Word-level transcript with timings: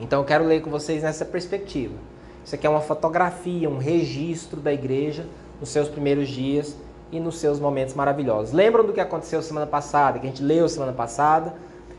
Então 0.00 0.20
eu 0.20 0.24
quero 0.24 0.44
ler 0.44 0.60
com 0.60 0.70
vocês 0.70 1.02
nessa 1.02 1.24
perspectiva. 1.24 1.94
Isso 2.44 2.54
aqui 2.54 2.66
é 2.66 2.70
uma 2.70 2.80
fotografia, 2.80 3.70
um 3.70 3.78
registro 3.78 4.60
da 4.60 4.72
igreja 4.72 5.24
nos 5.60 5.70
seus 5.70 5.88
primeiros 5.88 6.28
dias 6.28 6.76
e 7.10 7.20
nos 7.20 7.38
seus 7.38 7.58
momentos 7.60 7.94
maravilhosos. 7.94 8.52
Lembram 8.52 8.84
do 8.84 8.92
que 8.92 9.00
aconteceu 9.00 9.40
semana 9.40 9.66
passada, 9.66 10.18
que 10.18 10.26
a 10.26 10.30
gente 10.30 10.42
leu 10.42 10.68
semana 10.68 10.92
passada? 10.92 11.54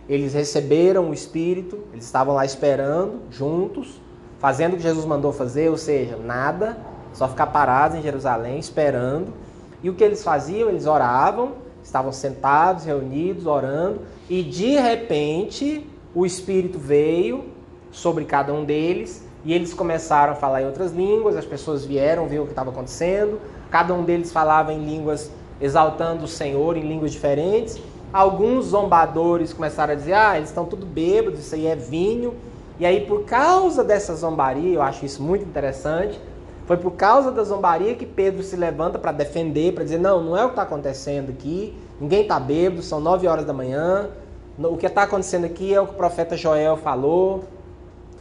Eles 0.07 0.33
receberam 0.33 1.09
o 1.09 1.13
Espírito, 1.13 1.79
eles 1.91 2.05
estavam 2.05 2.35
lá 2.35 2.45
esperando, 2.45 3.21
juntos, 3.31 3.99
fazendo 4.37 4.73
o 4.73 4.77
que 4.77 4.83
Jesus 4.83 5.05
mandou 5.05 5.33
fazer, 5.33 5.69
ou 5.69 5.77
seja, 5.77 6.15
nada, 6.17 6.77
só 7.13 7.27
ficar 7.27 7.47
parados 7.47 7.97
em 7.97 8.01
Jerusalém, 8.03 8.59
esperando. 8.59 9.33
E 9.81 9.89
o 9.89 9.95
que 9.95 10.03
eles 10.03 10.23
faziam? 10.23 10.69
Eles 10.69 10.85
oravam, 10.85 11.53
estavam 11.81 12.11
sentados, 12.11 12.83
reunidos, 12.83 13.47
orando, 13.47 14.01
e 14.29 14.43
de 14.43 14.75
repente 14.75 15.87
o 16.13 16.25
Espírito 16.25 16.77
veio 16.77 17.54
sobre 17.95 18.25
cada 18.25 18.53
um 18.53 18.65
deles 18.65 19.25
e 19.45 19.53
eles 19.53 19.73
começaram 19.73 20.33
a 20.33 20.35
falar 20.35 20.61
em 20.61 20.65
outras 20.65 20.91
línguas, 20.91 21.37
as 21.37 21.45
pessoas 21.45 21.85
vieram 21.85 22.27
ver 22.27 22.39
o 22.39 22.43
que 22.43 22.51
estava 22.51 22.71
acontecendo, 22.71 23.39
cada 23.71 23.93
um 23.93 24.03
deles 24.03 24.31
falava 24.31 24.73
em 24.73 24.83
línguas 24.83 25.31
exaltando 25.61 26.25
o 26.25 26.27
Senhor, 26.27 26.75
em 26.75 26.81
línguas 26.81 27.11
diferentes. 27.11 27.79
Alguns 28.11 28.65
zombadores 28.65 29.53
começaram 29.53 29.93
a 29.93 29.95
dizer: 29.95 30.13
ah, 30.13 30.35
eles 30.35 30.49
estão 30.49 30.65
tudo 30.65 30.85
bêbados, 30.85 31.39
isso 31.39 31.55
aí 31.55 31.67
é 31.67 31.75
vinho. 31.75 32.33
E 32.77 32.85
aí, 32.85 33.05
por 33.05 33.23
causa 33.23 33.83
dessa 33.83 34.13
zombaria, 34.13 34.73
eu 34.73 34.81
acho 34.81 35.05
isso 35.05 35.23
muito 35.23 35.45
interessante, 35.45 36.19
foi 36.65 36.75
por 36.75 36.91
causa 36.91 37.31
da 37.31 37.43
zombaria 37.43 37.95
que 37.95 38.05
Pedro 38.05 38.43
se 38.43 38.57
levanta 38.57 38.99
para 38.99 39.13
defender, 39.13 39.73
para 39.73 39.83
dizer: 39.83 39.99
não, 39.99 40.21
não 40.21 40.35
é 40.35 40.43
o 40.43 40.47
que 40.47 40.53
está 40.53 40.63
acontecendo 40.63 41.29
aqui, 41.29 41.73
ninguém 42.01 42.23
está 42.23 42.39
bêbado, 42.39 42.81
são 42.81 42.99
nove 42.99 43.27
horas 43.27 43.45
da 43.45 43.53
manhã, 43.53 44.09
o 44.57 44.75
que 44.75 44.85
está 44.85 45.03
acontecendo 45.03 45.45
aqui 45.45 45.73
é 45.73 45.79
o 45.79 45.85
que 45.85 45.93
o 45.93 45.97
profeta 45.97 46.35
Joel 46.35 46.77
falou. 46.77 47.43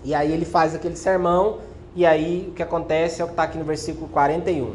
E 0.04 0.14
aí 0.14 0.30
ele 0.30 0.44
faz 0.44 0.74
aquele 0.74 0.96
sermão, 0.96 1.60
e 1.96 2.04
aí 2.04 2.48
o 2.50 2.52
que 2.52 2.62
acontece 2.62 3.22
é 3.22 3.24
o 3.24 3.28
que 3.28 3.32
está 3.32 3.44
aqui 3.44 3.56
no 3.56 3.64
versículo 3.64 4.06
41. 4.08 4.74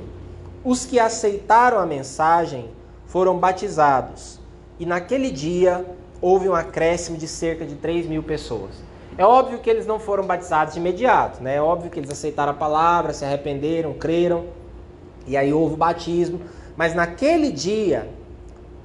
Os 0.65 0.85
que 0.85 0.99
aceitaram 0.99 1.77
a 1.77 1.85
mensagem 1.85 2.69
foram 3.05 3.37
batizados, 3.37 4.39
e 4.79 4.85
naquele 4.87 5.29
dia 5.29 5.85
houve 6.19 6.49
um 6.49 6.55
acréscimo 6.55 7.15
de 7.15 7.27
cerca 7.27 7.63
de 7.63 7.75
3 7.75 8.07
mil 8.07 8.23
pessoas. 8.23 8.71
É 9.17 9.23
óbvio 9.23 9.59
que 9.59 9.69
eles 9.69 9.85
não 9.85 9.99
foram 9.99 10.25
batizados 10.25 10.73
de 10.73 10.79
imediato, 10.79 11.43
né? 11.43 11.57
É 11.57 11.61
óbvio 11.61 11.91
que 11.91 11.99
eles 11.99 12.09
aceitaram 12.09 12.53
a 12.53 12.55
palavra, 12.55 13.13
se 13.13 13.23
arrependeram, 13.23 13.93
creram, 13.93 14.45
e 15.27 15.37
aí 15.37 15.53
houve 15.53 15.75
o 15.75 15.77
batismo. 15.77 16.41
Mas 16.75 16.95
naquele 16.95 17.51
dia 17.51 18.09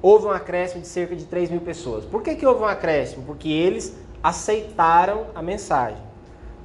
houve 0.01 0.27
um 0.27 0.31
acréscimo 0.31 0.81
de 0.81 0.87
cerca 0.87 1.15
de 1.15 1.25
3 1.25 1.49
mil 1.49 1.61
pessoas. 1.61 2.05
Por 2.05 2.21
que, 2.21 2.35
que 2.35 2.45
houve 2.45 2.61
um 2.61 2.67
acréscimo? 2.67 3.23
Porque 3.25 3.49
eles 3.49 3.95
aceitaram 4.21 5.27
a 5.33 5.41
mensagem 5.41 6.05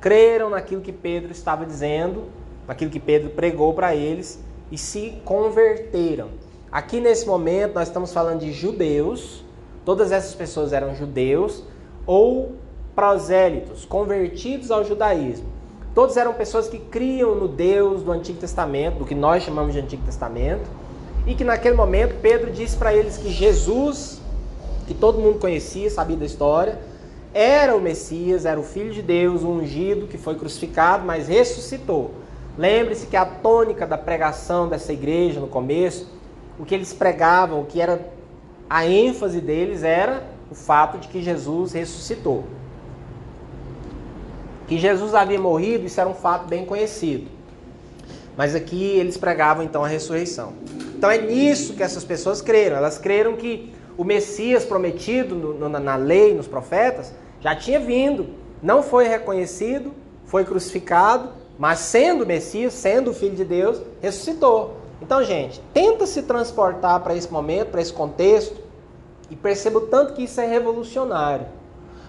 creram 0.00 0.50
naquilo 0.50 0.80
que 0.80 0.92
Pedro 0.92 1.30
estava 1.30 1.66
dizendo, 1.66 2.24
naquilo 2.66 2.90
que 2.90 3.00
Pedro 3.00 3.30
pregou 3.30 3.74
para 3.74 3.94
eles 3.94 4.42
e 4.70 4.78
se 4.78 5.20
converteram. 5.24 6.28
Aqui 6.72 7.00
nesse 7.00 7.26
momento 7.26 7.74
nós 7.74 7.88
estamos 7.88 8.12
falando 8.12 8.40
de 8.40 8.52
judeus, 8.52 9.44
todas 9.84 10.12
essas 10.12 10.34
pessoas 10.34 10.72
eram 10.72 10.94
judeus 10.94 11.64
ou 12.06 12.52
prosélitos, 12.94 13.84
convertidos 13.84 14.70
ao 14.70 14.84
judaísmo. 14.84 15.46
Todos 15.94 16.16
eram 16.16 16.32
pessoas 16.34 16.68
que 16.68 16.78
criam 16.78 17.34
no 17.34 17.48
Deus 17.48 18.02
do 18.02 18.12
Antigo 18.12 18.38
Testamento, 18.38 18.98
do 18.98 19.04
que 19.04 19.14
nós 19.14 19.42
chamamos 19.42 19.72
de 19.72 19.80
Antigo 19.80 20.04
Testamento, 20.04 20.70
e 21.26 21.34
que 21.34 21.42
naquele 21.42 21.74
momento 21.74 22.20
Pedro 22.22 22.52
disse 22.52 22.76
para 22.76 22.94
eles 22.94 23.16
que 23.16 23.30
Jesus, 23.30 24.20
que 24.86 24.94
todo 24.94 25.18
mundo 25.18 25.40
conhecia, 25.40 25.90
sabia 25.90 26.16
da 26.16 26.24
história, 26.24 26.78
era 27.32 27.76
o 27.76 27.80
Messias, 27.80 28.44
era 28.44 28.58
o 28.58 28.62
Filho 28.62 28.92
de 28.92 29.02
Deus, 29.02 29.42
o 29.42 29.48
ungido 29.48 30.06
que 30.06 30.18
foi 30.18 30.34
crucificado, 30.34 31.04
mas 31.04 31.28
ressuscitou. 31.28 32.14
Lembre-se 32.58 33.06
que 33.06 33.16
a 33.16 33.24
tônica 33.24 33.86
da 33.86 33.96
pregação 33.96 34.68
dessa 34.68 34.92
igreja 34.92 35.40
no 35.40 35.46
começo, 35.46 36.08
o 36.58 36.64
que 36.64 36.74
eles 36.74 36.92
pregavam, 36.92 37.60
o 37.60 37.64
que 37.64 37.80
era 37.80 38.00
a 38.69 38.86
ênfase 38.86 39.40
deles 39.40 39.82
era 39.82 40.22
o 40.50 40.54
fato 40.54 40.98
de 40.98 41.08
que 41.08 41.22
Jesus 41.22 41.72
ressuscitou. 41.72 42.44
Que 44.66 44.78
Jesus 44.78 45.14
havia 45.14 45.40
morrido, 45.40 45.86
isso 45.86 46.00
era 46.00 46.08
um 46.08 46.14
fato 46.14 46.46
bem 46.48 46.64
conhecido. 46.64 47.28
Mas 48.36 48.54
aqui 48.54 48.82
eles 48.82 49.16
pregavam 49.16 49.64
então 49.64 49.84
a 49.84 49.88
ressurreição. 49.88 50.52
Então 50.96 51.10
é 51.10 51.19
nisso 51.19 51.74
que 51.74 51.82
essas 51.82 52.04
pessoas 52.04 52.42
creram. 52.42 52.76
Elas 52.76 52.98
creram 52.98 53.36
que 53.36 53.72
o 53.96 54.04
Messias 54.04 54.64
prometido 54.64 55.34
no, 55.34 55.68
na, 55.68 55.80
na 55.80 55.96
lei, 55.96 56.34
nos 56.34 56.46
profetas, 56.46 57.12
já 57.40 57.54
tinha 57.54 57.78
vindo, 57.78 58.28
não 58.62 58.82
foi 58.82 59.06
reconhecido, 59.06 59.92
foi 60.24 60.44
crucificado, 60.44 61.30
mas 61.58 61.80
sendo 61.80 62.26
Messias, 62.26 62.72
sendo 62.72 63.10
o 63.10 63.14
Filho 63.14 63.34
de 63.34 63.44
Deus, 63.44 63.80
ressuscitou. 64.00 64.76
Então, 65.02 65.22
gente, 65.24 65.60
tenta 65.72 66.06
se 66.06 66.22
transportar 66.22 67.00
para 67.00 67.14
esse 67.14 67.30
momento, 67.32 67.70
para 67.70 67.80
esse 67.80 67.92
contexto, 67.92 68.60
e 69.30 69.36
perceba 69.36 69.78
o 69.78 69.82
tanto 69.82 70.14
que 70.14 70.24
isso 70.24 70.40
é 70.40 70.46
revolucionário. 70.46 71.46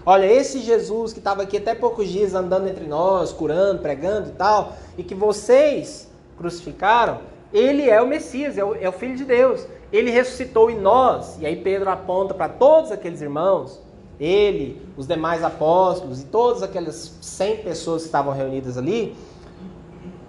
Olha, 0.04 0.26
esse 0.26 0.58
Jesus 0.58 1.12
que 1.12 1.20
estava 1.20 1.42
aqui 1.42 1.58
até 1.58 1.74
poucos 1.74 2.08
dias 2.08 2.34
andando 2.34 2.68
entre 2.68 2.86
nós, 2.86 3.32
curando, 3.32 3.80
pregando 3.80 4.30
e 4.30 4.32
tal, 4.32 4.72
e 4.98 5.02
que 5.02 5.14
vocês 5.14 6.10
crucificaram, 6.36 7.20
ele 7.52 7.88
é 7.88 8.02
o 8.02 8.06
Messias, 8.06 8.58
é 8.58 8.64
o, 8.64 8.74
é 8.74 8.88
o 8.88 8.92
Filho 8.92 9.16
de 9.16 9.24
Deus 9.24 9.66
ele 9.92 10.10
ressuscitou 10.10 10.70
em 10.70 10.78
nós. 10.78 11.38
E 11.40 11.46
aí 11.46 11.56
Pedro 11.56 11.90
aponta 11.90 12.32
para 12.32 12.48
todos 12.48 12.90
aqueles 12.90 13.20
irmãos, 13.20 13.80
ele, 14.18 14.80
os 14.96 15.06
demais 15.06 15.44
apóstolos 15.44 16.22
e 16.22 16.26
todas 16.26 16.62
aquelas 16.62 17.18
100 17.20 17.58
pessoas 17.58 18.02
que 18.02 18.08
estavam 18.08 18.32
reunidas 18.32 18.78
ali, 18.78 19.14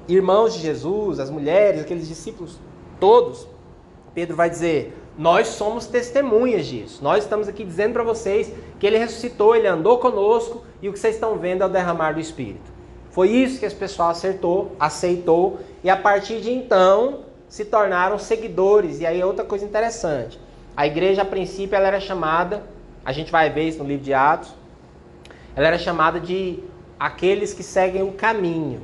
irmãos 0.07 0.53
de 0.53 0.59
Jesus, 0.59 1.19
as 1.19 1.29
mulheres, 1.29 1.81
aqueles 1.81 2.07
discípulos 2.07 2.57
todos. 2.99 3.47
Pedro 4.13 4.35
vai 4.35 4.49
dizer: 4.49 4.97
Nós 5.17 5.47
somos 5.47 5.85
testemunhas 5.85 6.65
disso. 6.65 7.03
Nós 7.03 7.23
estamos 7.23 7.47
aqui 7.47 7.63
dizendo 7.63 7.93
para 7.93 8.03
vocês 8.03 8.51
que 8.79 8.85
ele 8.85 8.97
ressuscitou, 8.97 9.55
ele 9.55 9.67
andou 9.67 9.97
conosco 9.99 10.63
e 10.81 10.89
o 10.89 10.93
que 10.93 10.99
vocês 10.99 11.15
estão 11.15 11.37
vendo 11.37 11.63
é 11.63 11.65
o 11.65 11.69
derramar 11.69 12.13
do 12.13 12.19
Espírito. 12.19 12.73
Foi 13.09 13.29
isso 13.29 13.59
que 13.59 13.65
esse 13.65 13.75
pessoal 13.75 14.09
acertou, 14.09 14.71
aceitou, 14.79 15.59
e 15.83 15.89
a 15.89 15.95
partir 15.95 16.41
de 16.41 16.51
então 16.51 17.19
se 17.53 17.63
tornaram 17.63 18.17
seguidores. 18.17 18.99
E 18.99 19.05
aí 19.05 19.21
é 19.21 19.25
outra 19.27 19.45
coisa 19.45 19.63
interessante. 19.63 20.39
A 20.75 20.87
igreja, 20.87 21.21
a 21.21 21.25
princípio, 21.25 21.75
ela 21.75 21.85
era 21.85 21.99
chamada, 21.99 22.63
a 23.05 23.11
gente 23.11 23.31
vai 23.31 23.47
ver 23.51 23.67
isso 23.67 23.77
no 23.77 23.87
livro 23.87 24.03
de 24.03 24.11
Atos, 24.11 24.55
ela 25.55 25.67
era 25.67 25.77
chamada 25.77 26.19
de 26.19 26.63
aqueles 26.99 27.53
que 27.53 27.61
seguem 27.61 28.01
o 28.01 28.13
caminho. 28.13 28.81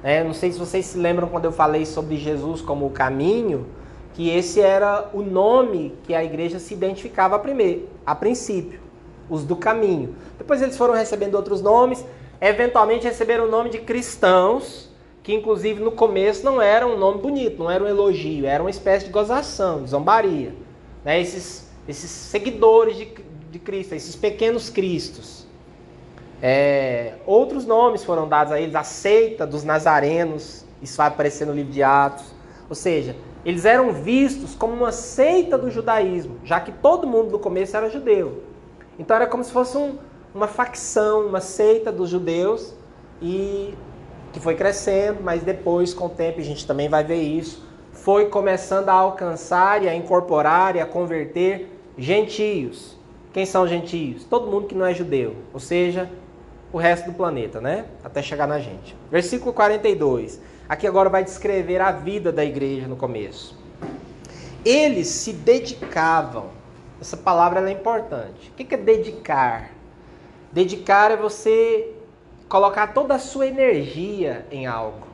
É, 0.00 0.22
não 0.22 0.32
sei 0.32 0.52
se 0.52 0.60
vocês 0.60 0.86
se 0.86 0.96
lembram 0.96 1.26
quando 1.26 1.46
eu 1.46 1.50
falei 1.50 1.84
sobre 1.84 2.16
Jesus 2.18 2.60
como 2.60 2.86
o 2.86 2.90
caminho, 2.90 3.66
que 4.14 4.30
esse 4.30 4.60
era 4.60 5.10
o 5.12 5.20
nome 5.20 5.92
que 6.04 6.14
a 6.14 6.22
igreja 6.22 6.60
se 6.60 6.74
identificava 6.74 7.36
primeiro, 7.36 7.88
a 8.06 8.14
princípio, 8.14 8.78
os 9.28 9.42
do 9.42 9.56
caminho. 9.56 10.14
Depois 10.38 10.62
eles 10.62 10.76
foram 10.76 10.94
recebendo 10.94 11.34
outros 11.34 11.60
nomes, 11.60 12.06
eventualmente 12.40 13.08
receberam 13.08 13.46
o 13.46 13.50
nome 13.50 13.70
de 13.70 13.78
cristãos, 13.78 14.91
que 15.22 15.32
inclusive 15.32 15.80
no 15.80 15.92
começo 15.92 16.44
não 16.44 16.60
era 16.60 16.86
um 16.86 16.98
nome 16.98 17.20
bonito, 17.20 17.62
não 17.62 17.70
era 17.70 17.82
um 17.82 17.86
elogio, 17.86 18.44
era 18.46 18.62
uma 18.62 18.70
espécie 18.70 19.06
de 19.06 19.12
gozação, 19.12 19.84
de 19.84 19.90
zombaria. 19.90 20.52
Né? 21.04 21.20
Esses, 21.20 21.70
esses 21.86 22.10
seguidores 22.10 22.96
de, 22.96 23.14
de 23.50 23.58
Cristo, 23.58 23.94
esses 23.94 24.16
pequenos 24.16 24.68
cristos. 24.68 25.46
É, 26.40 27.14
outros 27.24 27.64
nomes 27.64 28.02
foram 28.02 28.28
dados 28.28 28.52
a 28.52 28.60
eles, 28.60 28.74
a 28.74 28.82
seita 28.82 29.46
dos 29.46 29.62
nazarenos, 29.62 30.64
isso 30.82 30.96
vai 30.96 31.06
aparecer 31.06 31.46
no 31.46 31.52
livro 31.52 31.72
de 31.72 31.82
Atos. 31.84 32.34
Ou 32.68 32.74
seja, 32.74 33.14
eles 33.44 33.64
eram 33.64 33.92
vistos 33.92 34.56
como 34.56 34.72
uma 34.72 34.90
seita 34.90 35.56
do 35.56 35.70
judaísmo, 35.70 36.38
já 36.44 36.58
que 36.60 36.72
todo 36.72 37.06
mundo 37.06 37.30
no 37.30 37.38
começo 37.38 37.76
era 37.76 37.88
judeu. 37.88 38.42
Então 38.98 39.14
era 39.14 39.26
como 39.26 39.44
se 39.44 39.52
fosse 39.52 39.76
um, 39.76 39.98
uma 40.34 40.48
facção, 40.48 41.26
uma 41.26 41.40
seita 41.40 41.92
dos 41.92 42.10
judeus, 42.10 42.74
e 43.20 43.74
que 44.32 44.40
foi 44.40 44.54
crescendo, 44.54 45.22
mas 45.22 45.42
depois, 45.42 45.92
com 45.92 46.06
o 46.06 46.10
tempo, 46.10 46.40
a 46.40 46.44
gente 46.44 46.66
também 46.66 46.88
vai 46.88 47.04
ver 47.04 47.20
isso, 47.20 47.64
foi 47.92 48.26
começando 48.26 48.88
a 48.88 48.94
alcançar 48.94 49.82
e 49.82 49.88
a 49.88 49.94
incorporar 49.94 50.74
e 50.74 50.80
a 50.80 50.86
converter 50.86 51.68
gentios. 51.96 52.96
Quem 53.32 53.46
são 53.46 53.66
gentios? 53.66 54.24
Todo 54.24 54.50
mundo 54.50 54.66
que 54.66 54.74
não 54.74 54.86
é 54.86 54.94
judeu, 54.94 55.36
ou 55.52 55.60
seja, 55.60 56.10
o 56.72 56.78
resto 56.78 57.10
do 57.10 57.16
planeta, 57.16 57.60
né? 57.60 57.84
Até 58.02 58.22
chegar 58.22 58.46
na 58.46 58.58
gente. 58.58 58.96
Versículo 59.10 59.52
42. 59.52 60.40
Aqui 60.68 60.86
agora 60.86 61.10
vai 61.10 61.22
descrever 61.22 61.80
a 61.80 61.92
vida 61.92 62.32
da 62.32 62.44
igreja 62.44 62.88
no 62.88 62.96
começo. 62.96 63.58
Eles 64.64 65.08
se 65.08 65.32
dedicavam. 65.32 66.46
Essa 67.00 67.16
palavra 67.16 67.68
é 67.68 67.72
importante. 67.72 68.50
O 68.50 68.54
que 68.54 68.74
é 68.74 68.78
dedicar? 68.78 69.70
Dedicar 70.52 71.10
é 71.10 71.16
você 71.16 71.94
colocar 72.52 72.88
toda 72.88 73.14
a 73.14 73.18
sua 73.18 73.46
energia 73.46 74.44
em 74.50 74.66
algo. 74.66 75.06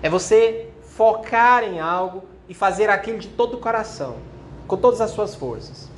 É 0.00 0.08
você 0.08 0.68
focar 0.82 1.64
em 1.64 1.80
algo 1.80 2.22
e 2.48 2.54
fazer 2.54 2.88
aquilo 2.88 3.18
de 3.18 3.26
todo 3.26 3.54
o 3.54 3.58
coração, 3.58 4.18
com 4.68 4.76
todas 4.76 5.00
as 5.00 5.10
suas 5.10 5.34
forças. 5.34 5.90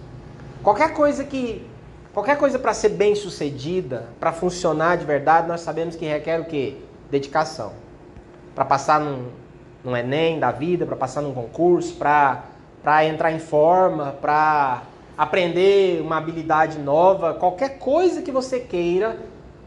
Qualquer 0.63 0.95
coisa 0.95 1.25
que 1.25 1.67
Qualquer 2.15 2.39
coisa 2.39 2.61
para 2.61 2.73
ser 2.73 2.91
bem 2.91 3.17
sucedida, 3.17 4.07
para 4.21 4.33
funcionar 4.33 4.97
de 4.97 5.05
verdade, 5.05 5.49
nós 5.49 5.63
sabemos 5.63 5.97
que 5.97 6.07
requer 6.07 6.41
o 6.41 6.45
quê? 6.45 6.77
Dedicação. 7.11 7.73
Para 8.55 8.65
passar 8.65 9.01
num, 9.01 9.31
num 9.83 9.97
Enem 9.97 10.39
da 10.39 10.53
vida, 10.53 10.87
para 10.87 10.95
passar 10.95 11.23
num 11.23 11.35
concurso, 11.35 11.97
para 11.97 13.05
entrar 13.05 13.33
em 13.33 13.41
forma, 13.41 14.13
para 14.21 14.85
aprender 15.19 16.01
uma 16.03 16.19
habilidade 16.19 16.79
nova, 16.79 17.35
qualquer 17.35 17.81
coisa 17.81 18.23
que 18.23 18.31
você 18.31 18.61
queira, 18.61 19.19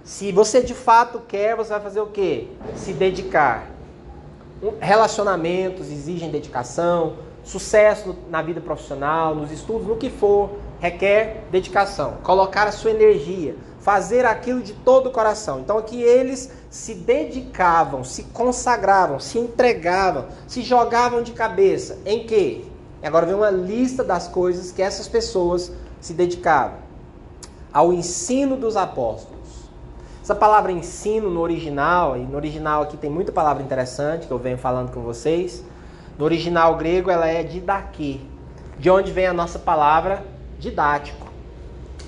se 0.08 0.32
você 0.32 0.62
de 0.62 0.74
fato 0.74 1.20
quer, 1.28 1.54
você 1.54 1.70
vai 1.72 1.82
fazer 1.82 2.00
o 2.00 2.08
quê? 2.08 2.48
Se 2.78 2.94
dedicar. 2.94 3.68
Relacionamentos 4.80 5.92
exigem 5.92 6.32
dedicação, 6.32 7.18
sucesso 7.44 8.16
na 8.30 8.42
vida 8.42 8.62
profissional, 8.62 9.36
nos 9.36 9.52
estudos, 9.52 9.86
no 9.86 9.98
que 9.98 10.10
for, 10.10 10.52
requer 10.80 11.44
dedicação. 11.52 12.20
Colocar 12.24 12.70
a 12.70 12.72
sua 12.72 12.92
energia, 12.92 13.58
fazer 13.82 14.26
aquilo 14.26 14.62
de 14.62 14.72
todo 14.72 15.08
o 15.08 15.12
coração. 15.12 15.60
Então 15.60 15.78
aqui 15.78 16.02
eles 16.02 16.54
se 16.70 16.94
dedicavam, 16.94 18.06
se 18.06 18.24
consagravam, 18.24 19.20
se 19.20 19.38
entregavam, 19.38 20.28
se 20.48 20.62
jogavam 20.62 21.22
de 21.22 21.34
cabeça. 21.34 22.00
Em 22.06 22.26
quê? 22.26 22.64
E 23.04 23.06
agora 23.06 23.26
vem 23.26 23.36
uma 23.36 23.52
lista 23.52 24.06
das 24.06 24.30
coisas 24.30 24.72
que 24.72 24.82
essas 24.82 25.10
pessoas 25.10 25.70
se 26.00 26.14
dedicavam. 26.14 26.78
Ao 27.74 27.92
ensino 27.92 28.56
dos 28.56 28.78
apóstolos. 28.78 29.37
Essa 30.28 30.36
palavra 30.36 30.74
ensino 30.74 31.30
no 31.30 31.40
original, 31.40 32.18
e 32.18 32.20
no 32.20 32.36
original 32.36 32.82
aqui 32.82 32.98
tem 32.98 33.10
muita 33.10 33.32
palavra 33.32 33.64
interessante 33.64 34.28
que 34.28 34.34
eu 34.34 34.38
venho 34.38 34.58
falando 34.58 34.92
com 34.92 35.00
vocês. 35.00 35.64
No 36.20 36.26
original 36.26 36.76
grego 36.76 37.10
ela 37.10 37.30
é 37.30 37.44
didaquê, 37.44 38.20
de 38.78 38.90
onde 38.90 39.10
vem 39.14 39.26
a 39.26 39.32
nossa 39.32 39.58
palavra 39.58 40.22
didático. 40.60 41.28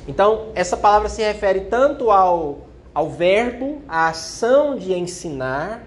Então, 0.05 0.47
essa 0.53 0.75
palavra 0.75 1.07
se 1.07 1.21
refere 1.21 1.61
tanto 1.61 2.11
ao, 2.11 2.57
ao 2.93 3.09
verbo, 3.09 3.81
à 3.87 4.09
ação 4.09 4.75
de 4.75 4.91
ensinar. 4.93 5.81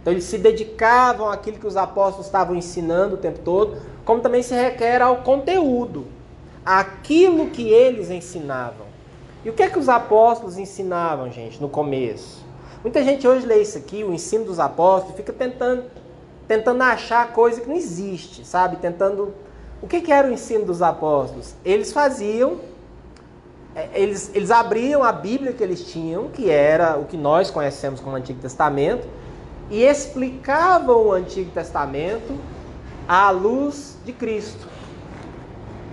Então, 0.00 0.10
eles 0.10 0.24
se 0.24 0.38
dedicavam 0.38 1.28
àquilo 1.28 1.58
que 1.58 1.66
os 1.66 1.76
apóstolos 1.76 2.24
estavam 2.24 2.56
ensinando 2.56 3.16
o 3.16 3.18
tempo 3.18 3.40
todo, 3.40 3.76
como 4.06 4.22
também 4.22 4.42
se 4.42 4.54
requer 4.54 5.02
ao 5.02 5.18
conteúdo, 5.18 6.06
aquilo 6.64 7.50
que 7.50 7.68
eles 7.68 8.08
ensinavam. 8.08 8.83
E 9.44 9.50
o 9.50 9.52
que 9.52 9.62
é 9.62 9.68
que 9.68 9.78
os 9.78 9.90
apóstolos 9.90 10.56
ensinavam, 10.56 11.30
gente, 11.30 11.60
no 11.60 11.68
começo? 11.68 12.42
Muita 12.82 13.04
gente 13.04 13.28
hoje 13.28 13.46
lê 13.46 13.60
isso 13.60 13.76
aqui, 13.76 14.02
o 14.02 14.12
ensino 14.12 14.44
dos 14.46 14.58
apóstolos, 14.58 15.16
fica 15.16 15.32
tentando, 15.32 15.84
tentando 16.48 16.82
achar 16.82 17.32
coisa 17.32 17.60
que 17.60 17.68
não 17.68 17.76
existe, 17.76 18.46
sabe? 18.46 18.76
Tentando. 18.76 19.34
O 19.82 19.86
que, 19.86 20.00
que 20.00 20.10
era 20.10 20.26
o 20.26 20.32
ensino 20.32 20.64
dos 20.64 20.80
apóstolos? 20.80 21.54
Eles 21.62 21.92
faziam, 21.92 22.58
é, 23.74 23.88
eles, 23.92 24.30
eles 24.34 24.50
abriam 24.50 25.02
a 25.02 25.12
Bíblia 25.12 25.52
que 25.52 25.62
eles 25.62 25.84
tinham, 25.92 26.28
que 26.28 26.48
era 26.48 26.96
o 26.96 27.04
que 27.04 27.16
nós 27.16 27.50
conhecemos 27.50 28.00
como 28.00 28.16
Antigo 28.16 28.40
Testamento, 28.40 29.06
e 29.70 29.82
explicavam 29.82 31.08
o 31.08 31.12
Antigo 31.12 31.50
Testamento 31.50 32.38
à 33.06 33.30
luz 33.30 33.98
de 34.06 34.12
Cristo. 34.14 34.66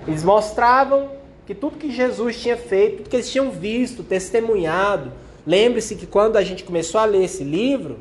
Eles 0.07 0.23
mostravam 0.23 1.20
que 1.51 1.55
tudo 1.55 1.75
que 1.75 1.91
Jesus 1.91 2.39
tinha 2.39 2.55
feito, 2.55 2.97
tudo 2.99 3.09
que 3.09 3.15
eles 3.17 3.29
tinham 3.29 3.51
visto, 3.51 4.03
testemunhado. 4.03 5.11
Lembre-se 5.45 5.97
que 5.97 6.07
quando 6.07 6.37
a 6.37 6.43
gente 6.43 6.63
começou 6.63 7.01
a 7.01 7.03
ler 7.03 7.25
esse 7.25 7.43
livro, 7.43 7.99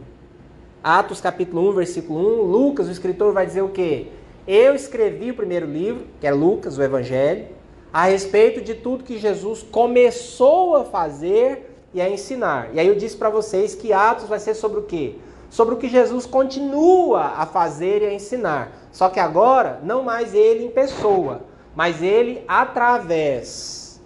Atos 0.85 1.20
capítulo 1.20 1.69
1, 1.70 1.73
versículo 1.73 2.20
1, 2.20 2.43
Lucas, 2.44 2.87
o 2.87 2.93
escritor, 2.93 3.32
vai 3.32 3.44
dizer 3.44 3.62
o 3.62 3.69
quê? 3.69 4.06
Eu 4.47 4.73
escrevi 4.76 5.32
o 5.32 5.35
primeiro 5.35 5.67
livro, 5.67 6.06
que 6.20 6.29
é 6.29 6.31
Lucas, 6.31 6.79
o 6.79 6.82
Evangelho, 6.82 7.47
a 7.93 8.05
respeito 8.05 8.61
de 8.61 8.75
tudo 8.75 9.02
que 9.02 9.19
Jesus 9.19 9.64
começou 9.64 10.76
a 10.76 10.85
fazer 10.85 11.75
e 11.93 12.00
a 12.00 12.08
ensinar. 12.08 12.70
E 12.73 12.79
aí 12.79 12.87
eu 12.87 12.94
disse 12.94 13.17
para 13.17 13.31
vocês 13.31 13.75
que 13.75 13.93
Atos 13.93 14.29
vai 14.29 14.38
ser 14.38 14.55
sobre 14.55 14.79
o 14.79 14.85
quê? 14.85 15.17
Sobre 15.50 15.75
o 15.75 15.76
que 15.76 15.88
Jesus 15.88 16.25
continua 16.25 17.32
a 17.37 17.44
fazer 17.46 18.03
e 18.03 18.06
a 18.06 18.14
ensinar. 18.14 18.70
Só 18.93 19.08
que 19.08 19.19
agora, 19.19 19.81
não 19.82 20.05
mais 20.05 20.35
ele 20.35 20.67
em 20.67 20.70
pessoa, 20.70 21.50
mas 21.75 22.02
ele 22.02 22.43
através 22.46 24.00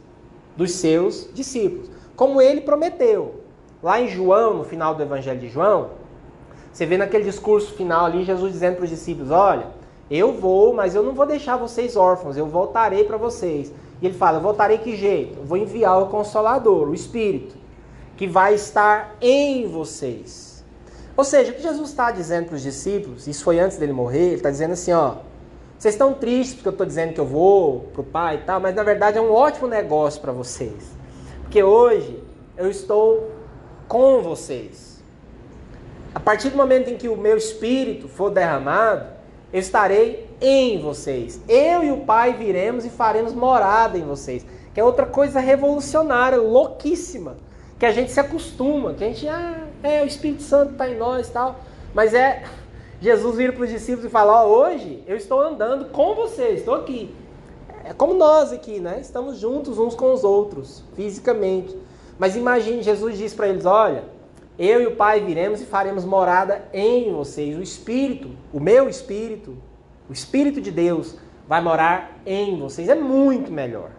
dos 0.57 0.73
seus 0.73 1.29
discípulos. 1.33 1.91
Como 2.17 2.41
ele 2.41 2.61
prometeu. 2.61 3.43
Lá 3.83 4.01
em 4.01 4.09
João, 4.09 4.55
no 4.55 4.65
final 4.65 4.95
do 4.95 5.03
Evangelho 5.03 5.41
de 5.41 5.49
João, 5.49 5.91
você 6.73 6.87
vê 6.87 6.97
naquele 6.97 7.25
discurso 7.25 7.73
final 7.75 8.07
ali, 8.07 8.25
Jesus 8.25 8.53
dizendo 8.53 8.77
para 8.77 8.85
os 8.85 8.91
discípulos: 8.91 9.31
Olha, 9.31 9.69
eu 10.11 10.33
vou, 10.33 10.73
mas 10.73 10.95
eu 10.95 11.03
não 11.03 11.13
vou 11.13 11.27
deixar 11.27 11.57
vocês 11.57 11.97
órfãos, 11.97 12.37
eu 12.37 12.47
voltarei 12.47 13.05
para 13.05 13.17
vocês. 13.17 13.73
E 14.01 14.07
ele 14.07 14.15
fala: 14.15 14.41
Voltarei 14.41 14.79
que 14.79 14.97
jeito? 14.97 15.39
Eu 15.39 15.45
vou 15.45 15.59
enviar 15.59 16.03
o 16.03 16.07
Consolador, 16.07 16.89
o 16.89 16.95
Espírito, 16.95 17.55
que 18.17 18.27
vai 18.27 18.55
estar 18.55 19.17
em 19.21 19.67
vocês. 19.69 20.65
Ou 21.17 21.23
seja, 21.23 21.53
o 21.53 21.55
que 21.55 21.63
Jesus 21.63 21.91
está 21.91 22.11
dizendo 22.11 22.47
para 22.47 22.57
os 22.57 22.63
discípulos, 22.63 23.29
isso 23.29 23.45
foi 23.45 23.61
antes 23.61 23.77
dele 23.77 23.93
morrer, 23.93 24.27
ele 24.27 24.35
está 24.35 24.51
dizendo 24.51 24.73
assim, 24.73 24.93
ó, 24.93 25.17
vocês 25.79 25.95
estão 25.95 26.15
tristes 26.15 26.55
porque 26.55 26.69
eu 26.69 26.73
estou 26.73 26.87
dizendo 26.87 27.13
que 27.13 27.21
eu 27.21 27.27
vou 27.27 27.89
para 27.93 28.01
o 28.01 28.05
Pai 28.05 28.37
e 28.37 28.39
tal, 28.39 28.61
mas 28.61 28.75
na 28.75 28.83
verdade 28.83 29.19
é 29.19 29.21
um 29.21 29.33
ótimo 29.33 29.67
negócio 29.67 30.21
para 30.21 30.33
vocês. 30.33 30.93
Porque 31.43 31.63
hoje 31.63 32.23
eu 32.57 32.71
estou 32.71 33.31
com 33.87 34.23
vocês. 34.23 35.03
A 36.15 36.21
partir 36.21 36.51
do 36.51 36.57
momento 36.57 36.89
em 36.91 36.97
que 36.97 37.09
o 37.09 37.17
meu 37.17 37.37
espírito 37.37 38.09
for 38.09 38.31
derramado, 38.31 39.07
eu 39.53 39.61
estarei 39.61 40.29
em 40.41 40.81
vocês. 40.81 41.41
Eu 41.49 41.85
e 41.85 41.91
o 41.91 41.99
Pai 41.99 42.33
viremos 42.33 42.85
e 42.85 42.91
faremos 42.91 43.33
morada 43.33 43.99
em 43.99 44.05
vocês. 44.05 44.47
Que 44.73 44.81
é 44.81 44.85
outra 44.85 45.07
coisa 45.07 45.39
revolucionária, 45.41 46.41
louquíssima 46.41 47.37
que 47.79 47.87
a 47.87 47.93
gente 47.93 48.13
se 48.13 48.21
acostuma, 48.21 48.95
que 48.95 49.05
a 49.05 49.09
gente, 49.09 49.29
ah, 49.29 49.67
é, 49.83 50.03
o 50.03 50.07
Espírito 50.07 50.43
Santo 50.43 50.73
está 50.73 50.89
em 50.89 50.97
nós 50.97 51.29
e 51.29 51.33
tal. 51.33 51.61
Mas 51.93 52.15
é, 52.15 52.45
Jesus 53.05 53.37
vira 53.37 53.53
para 53.53 53.65
os 53.65 53.71
discípulos 53.71 54.07
e 54.07 54.09
fala, 54.09 54.43
ó, 54.43 54.47
oh, 54.47 54.59
hoje 54.61 55.05
eu 55.07 55.17
estou 55.17 55.41
andando 55.41 55.91
com 55.91 56.15
vocês, 56.15 56.61
estou 56.61 56.75
aqui. 56.75 57.15
É 57.85 57.93
como 57.93 58.15
nós 58.15 58.53
aqui, 58.53 58.81
né? 58.81 58.99
Estamos 59.01 59.39
juntos 59.39 59.79
uns 59.79 59.95
com 59.95 60.13
os 60.13 60.25
outros, 60.25 60.83
fisicamente. 60.97 61.77
Mas 62.19 62.35
imagine, 62.35 62.83
Jesus 62.83 63.19
diz 63.19 63.35
para 63.35 63.49
eles, 63.49 63.67
olha, 63.67 64.05
eu 64.59 64.81
e 64.81 64.87
o 64.87 64.97
Pai 64.97 65.21
viremos 65.21 65.61
e 65.61 65.67
faremos 65.67 66.05
morada 66.05 66.65
em 66.73 67.13
vocês. 67.13 67.57
O 67.59 67.63
Espírito, 67.63 68.31
o 68.53 68.59
meu 68.59 68.89
Espírito, 68.89 69.57
o 70.09 70.13
Espírito 70.13 70.61
de 70.61 70.71
Deus 70.71 71.17
vai 71.47 71.61
morar 71.61 72.19
em 72.25 72.59
vocês. 72.59 72.89
É 72.89 72.95
muito 72.95 73.53
melhor 73.53 73.91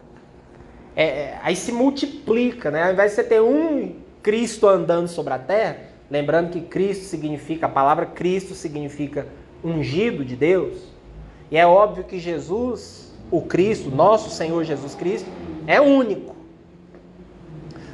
é, 0.96 1.06
é, 1.06 1.40
aí 1.44 1.56
se 1.56 1.72
multiplica, 1.72 2.72
né? 2.72 2.84
Ao 2.84 2.94
invés 2.94 3.12
de 3.12 3.16
você 3.16 3.24
ter 3.24 3.42
um 3.42 3.96
Cristo 4.24 4.68
andando 4.68 5.08
sobre 5.08 5.34
a 5.34 5.40
terra, 5.40 5.78
lembrando 6.10 6.52
que 6.52 6.62
Cristo 6.62 7.06
significa, 7.06 7.66
a 7.66 7.70
palavra 7.70 8.06
Cristo 8.06 8.54
significa 8.54 9.28
ungido 9.64 10.24
de 10.24 10.36
Deus, 10.36 10.96
e 11.50 11.58
é 11.58 11.66
óbvio 11.66 12.04
que 12.04 12.20
Jesus, 12.20 13.14
o 13.32 13.42
Cristo, 13.42 13.90
nosso 13.90 14.30
Senhor 14.30 14.64
Jesus 14.64 14.96
Cristo, 14.96 15.30
é 15.68 15.80
único. 15.80 16.36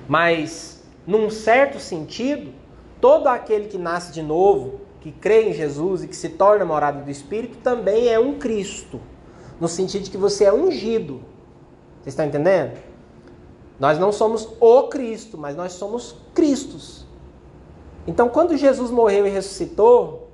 Mas, 0.07 0.83
num 1.05 1.29
certo 1.29 1.79
sentido, 1.79 2.51
todo 2.99 3.27
aquele 3.27 3.67
que 3.67 3.77
nasce 3.77 4.11
de 4.11 4.21
novo, 4.21 4.81
que 5.01 5.11
crê 5.11 5.49
em 5.49 5.53
Jesus 5.53 6.03
e 6.03 6.07
que 6.07 6.15
se 6.15 6.29
torna 6.29 6.63
morada 6.63 7.01
do 7.01 7.09
Espírito, 7.09 7.57
também 7.57 8.07
é 8.07 8.19
um 8.19 8.37
Cristo. 8.37 9.01
No 9.59 9.67
sentido 9.67 10.03
de 10.03 10.11
que 10.11 10.17
você 10.17 10.45
é 10.45 10.53
ungido. 10.53 11.21
Vocês 12.01 12.13
estão 12.13 12.25
entendendo? 12.25 12.77
Nós 13.79 13.97
não 13.97 14.11
somos 14.11 14.47
o 14.59 14.83
Cristo, 14.83 15.37
mas 15.37 15.55
nós 15.55 15.73
somos 15.73 16.15
Cristos. 16.33 17.00
Então, 18.07 18.29
quando 18.29 18.57
Jesus 18.57 18.89
morreu 18.89 19.27
e 19.27 19.29
ressuscitou, 19.29 20.29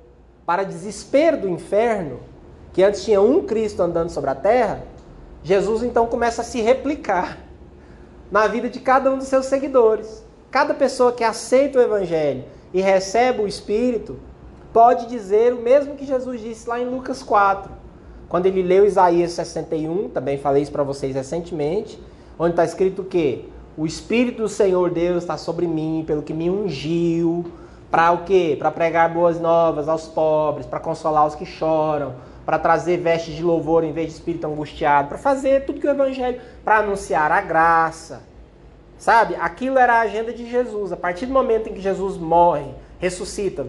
para 0.46 0.62
desespero 0.62 1.42
do 1.42 1.48
inferno, 1.48 2.20
que 2.72 2.82
antes 2.82 3.04
tinha 3.04 3.20
um 3.20 3.44
Cristo 3.44 3.82
andando 3.82 4.08
sobre 4.08 4.30
a 4.30 4.34
terra, 4.34 4.82
Jesus 5.42 5.82
então 5.82 6.06
começa 6.06 6.40
a 6.40 6.44
se 6.44 6.60
replicar 6.60 7.38
na 8.30 8.46
vida 8.46 8.68
de 8.68 8.80
cada 8.80 9.10
um 9.10 9.18
dos 9.18 9.28
seus 9.28 9.46
seguidores. 9.46 10.24
Cada 10.50 10.72
pessoa 10.72 11.12
que 11.12 11.22
aceita 11.22 11.78
o 11.78 11.82
Evangelho 11.82 12.44
e 12.72 12.80
recebe 12.80 13.42
o 13.42 13.46
Espírito 13.46 14.16
pode 14.72 15.06
dizer 15.06 15.52
o 15.52 15.60
mesmo 15.60 15.94
que 15.96 16.06
Jesus 16.06 16.40
disse 16.40 16.68
lá 16.68 16.80
em 16.80 16.88
Lucas 16.88 17.22
4, 17.22 17.70
quando 18.28 18.46
ele 18.46 18.62
leu 18.62 18.86
Isaías 18.86 19.32
61, 19.32 20.10
também 20.10 20.38
falei 20.38 20.62
isso 20.62 20.72
para 20.72 20.82
vocês 20.82 21.14
recentemente 21.14 21.98
onde 22.38 22.50
está 22.50 22.64
escrito 22.64 23.02
que 23.02 23.48
o 23.76 23.86
Espírito 23.86 24.42
do 24.42 24.48
Senhor 24.48 24.90
Deus 24.90 25.22
está 25.22 25.36
sobre 25.36 25.66
mim, 25.66 26.04
pelo 26.06 26.22
que 26.22 26.32
me 26.32 26.48
ungiu, 26.48 27.44
para 27.90 28.12
o 28.12 28.24
quê? 28.24 28.56
Para 28.58 28.70
pregar 28.70 29.12
boas 29.12 29.40
novas 29.40 29.88
aos 29.88 30.06
pobres, 30.06 30.66
para 30.66 30.80
consolar 30.80 31.26
os 31.26 31.34
que 31.34 31.46
choram, 31.46 32.14
para 32.44 32.58
trazer 32.58 32.98
vestes 32.98 33.34
de 33.34 33.42
louvor 33.42 33.84
em 33.84 33.92
vez 33.92 34.08
de 34.08 34.14
espírito 34.14 34.46
angustiado, 34.46 35.08
para 35.08 35.18
fazer 35.18 35.64
tudo 35.64 35.80
que 35.80 35.86
o 35.86 35.90
Evangelho, 35.90 36.40
para 36.64 36.78
anunciar 36.78 37.30
a 37.30 37.40
graça. 37.40 38.22
Sabe? 38.98 39.36
Aquilo 39.36 39.78
era 39.78 39.94
a 39.94 40.00
agenda 40.00 40.32
de 40.32 40.48
Jesus. 40.50 40.92
A 40.92 40.96
partir 40.96 41.26
do 41.26 41.32
momento 41.32 41.68
em 41.68 41.72
que 41.72 41.80
Jesus 41.80 42.16
morre, 42.16 42.74
ressuscita, 42.98 43.66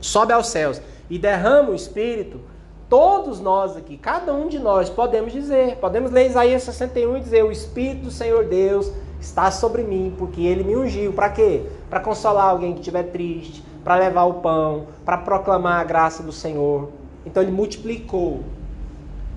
sobe 0.00 0.32
aos 0.32 0.48
céus 0.48 0.80
e 1.08 1.18
derrama 1.18 1.70
o 1.70 1.74
Espírito, 1.74 2.40
todos 2.88 3.40
nós 3.40 3.76
aqui, 3.76 3.96
cada 3.96 4.34
um 4.34 4.48
de 4.48 4.58
nós, 4.58 4.90
podemos 4.90 5.32
dizer, 5.32 5.76
podemos 5.76 6.10
ler 6.10 6.26
Isaías 6.26 6.62
61 6.64 7.16
e 7.16 7.20
dizer: 7.20 7.44
O 7.44 7.52
Espírito 7.52 8.04
do 8.04 8.10
Senhor 8.10 8.44
Deus 8.44 8.92
está 9.22 9.50
sobre 9.50 9.82
mim, 9.82 10.14
porque 10.18 10.42
ele 10.42 10.64
me 10.64 10.76
ungiu. 10.76 11.12
Para 11.12 11.30
quê? 11.30 11.62
Para 11.88 12.00
consolar 12.00 12.50
alguém 12.50 12.72
que 12.72 12.80
estiver 12.80 13.04
triste, 13.04 13.64
para 13.84 13.96
levar 13.96 14.24
o 14.24 14.34
pão, 14.34 14.86
para 15.04 15.16
proclamar 15.16 15.80
a 15.80 15.84
graça 15.84 16.22
do 16.22 16.32
Senhor. 16.32 16.90
Então 17.24 17.42
ele 17.42 17.52
multiplicou. 17.52 18.42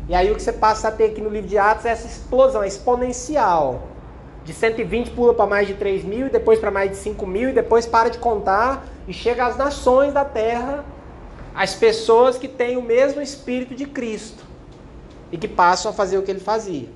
E 0.09 0.15
aí 0.15 0.31
o 0.31 0.35
que 0.35 0.41
você 0.41 0.53
passa 0.53 0.87
a 0.87 0.91
ter 0.91 1.05
aqui 1.05 1.21
no 1.21 1.29
livro 1.29 1.47
de 1.47 1.57
Atos 1.57 1.85
é 1.85 1.89
essa 1.89 2.07
explosão 2.07 2.63
é 2.63 2.67
exponencial. 2.67 3.83
De 4.43 4.53
120 4.53 5.11
pula 5.11 5.33
para 5.33 5.47
mais 5.47 5.67
de 5.67 5.73
3 5.73 6.03
mil, 6.03 6.29
depois 6.29 6.59
para 6.59 6.69
mais 6.69 6.91
de 6.91 6.97
5 6.97 7.25
mil, 7.25 7.49
e 7.49 7.53
depois 7.53 7.85
para 7.85 8.09
de 8.09 8.19
contar 8.19 8.85
e 9.07 9.13
chega 9.13 9.45
às 9.45 9.57
nações 9.57 10.13
da 10.13 10.25
terra, 10.25 10.83
as 11.55 11.73
pessoas 11.73 12.37
que 12.37 12.47
têm 12.47 12.77
o 12.77 12.81
mesmo 12.81 13.21
espírito 13.21 13.73
de 13.73 13.85
Cristo 13.85 14.43
e 15.31 15.37
que 15.37 15.47
passam 15.47 15.91
a 15.91 15.93
fazer 15.93 16.17
o 16.17 16.23
que 16.23 16.29
ele 16.29 16.39
fazia. 16.39 16.89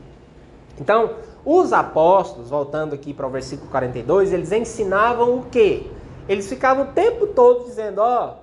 Então, 0.79 1.15
os 1.51 1.73
apóstolos, 1.73 2.49
voltando 2.49 2.93
aqui 2.93 3.11
para 3.11 3.25
o 3.25 3.29
versículo 3.29 3.71
42, 3.71 4.31
eles 4.31 4.51
ensinavam 4.51 5.39
o 5.39 5.45
quê? 5.45 5.87
Eles 6.27 6.47
ficavam 6.47 6.83
o 6.83 6.87
tempo 6.93 7.25
todo 7.25 7.65
dizendo: 7.65 8.01
Ó, 8.01 8.35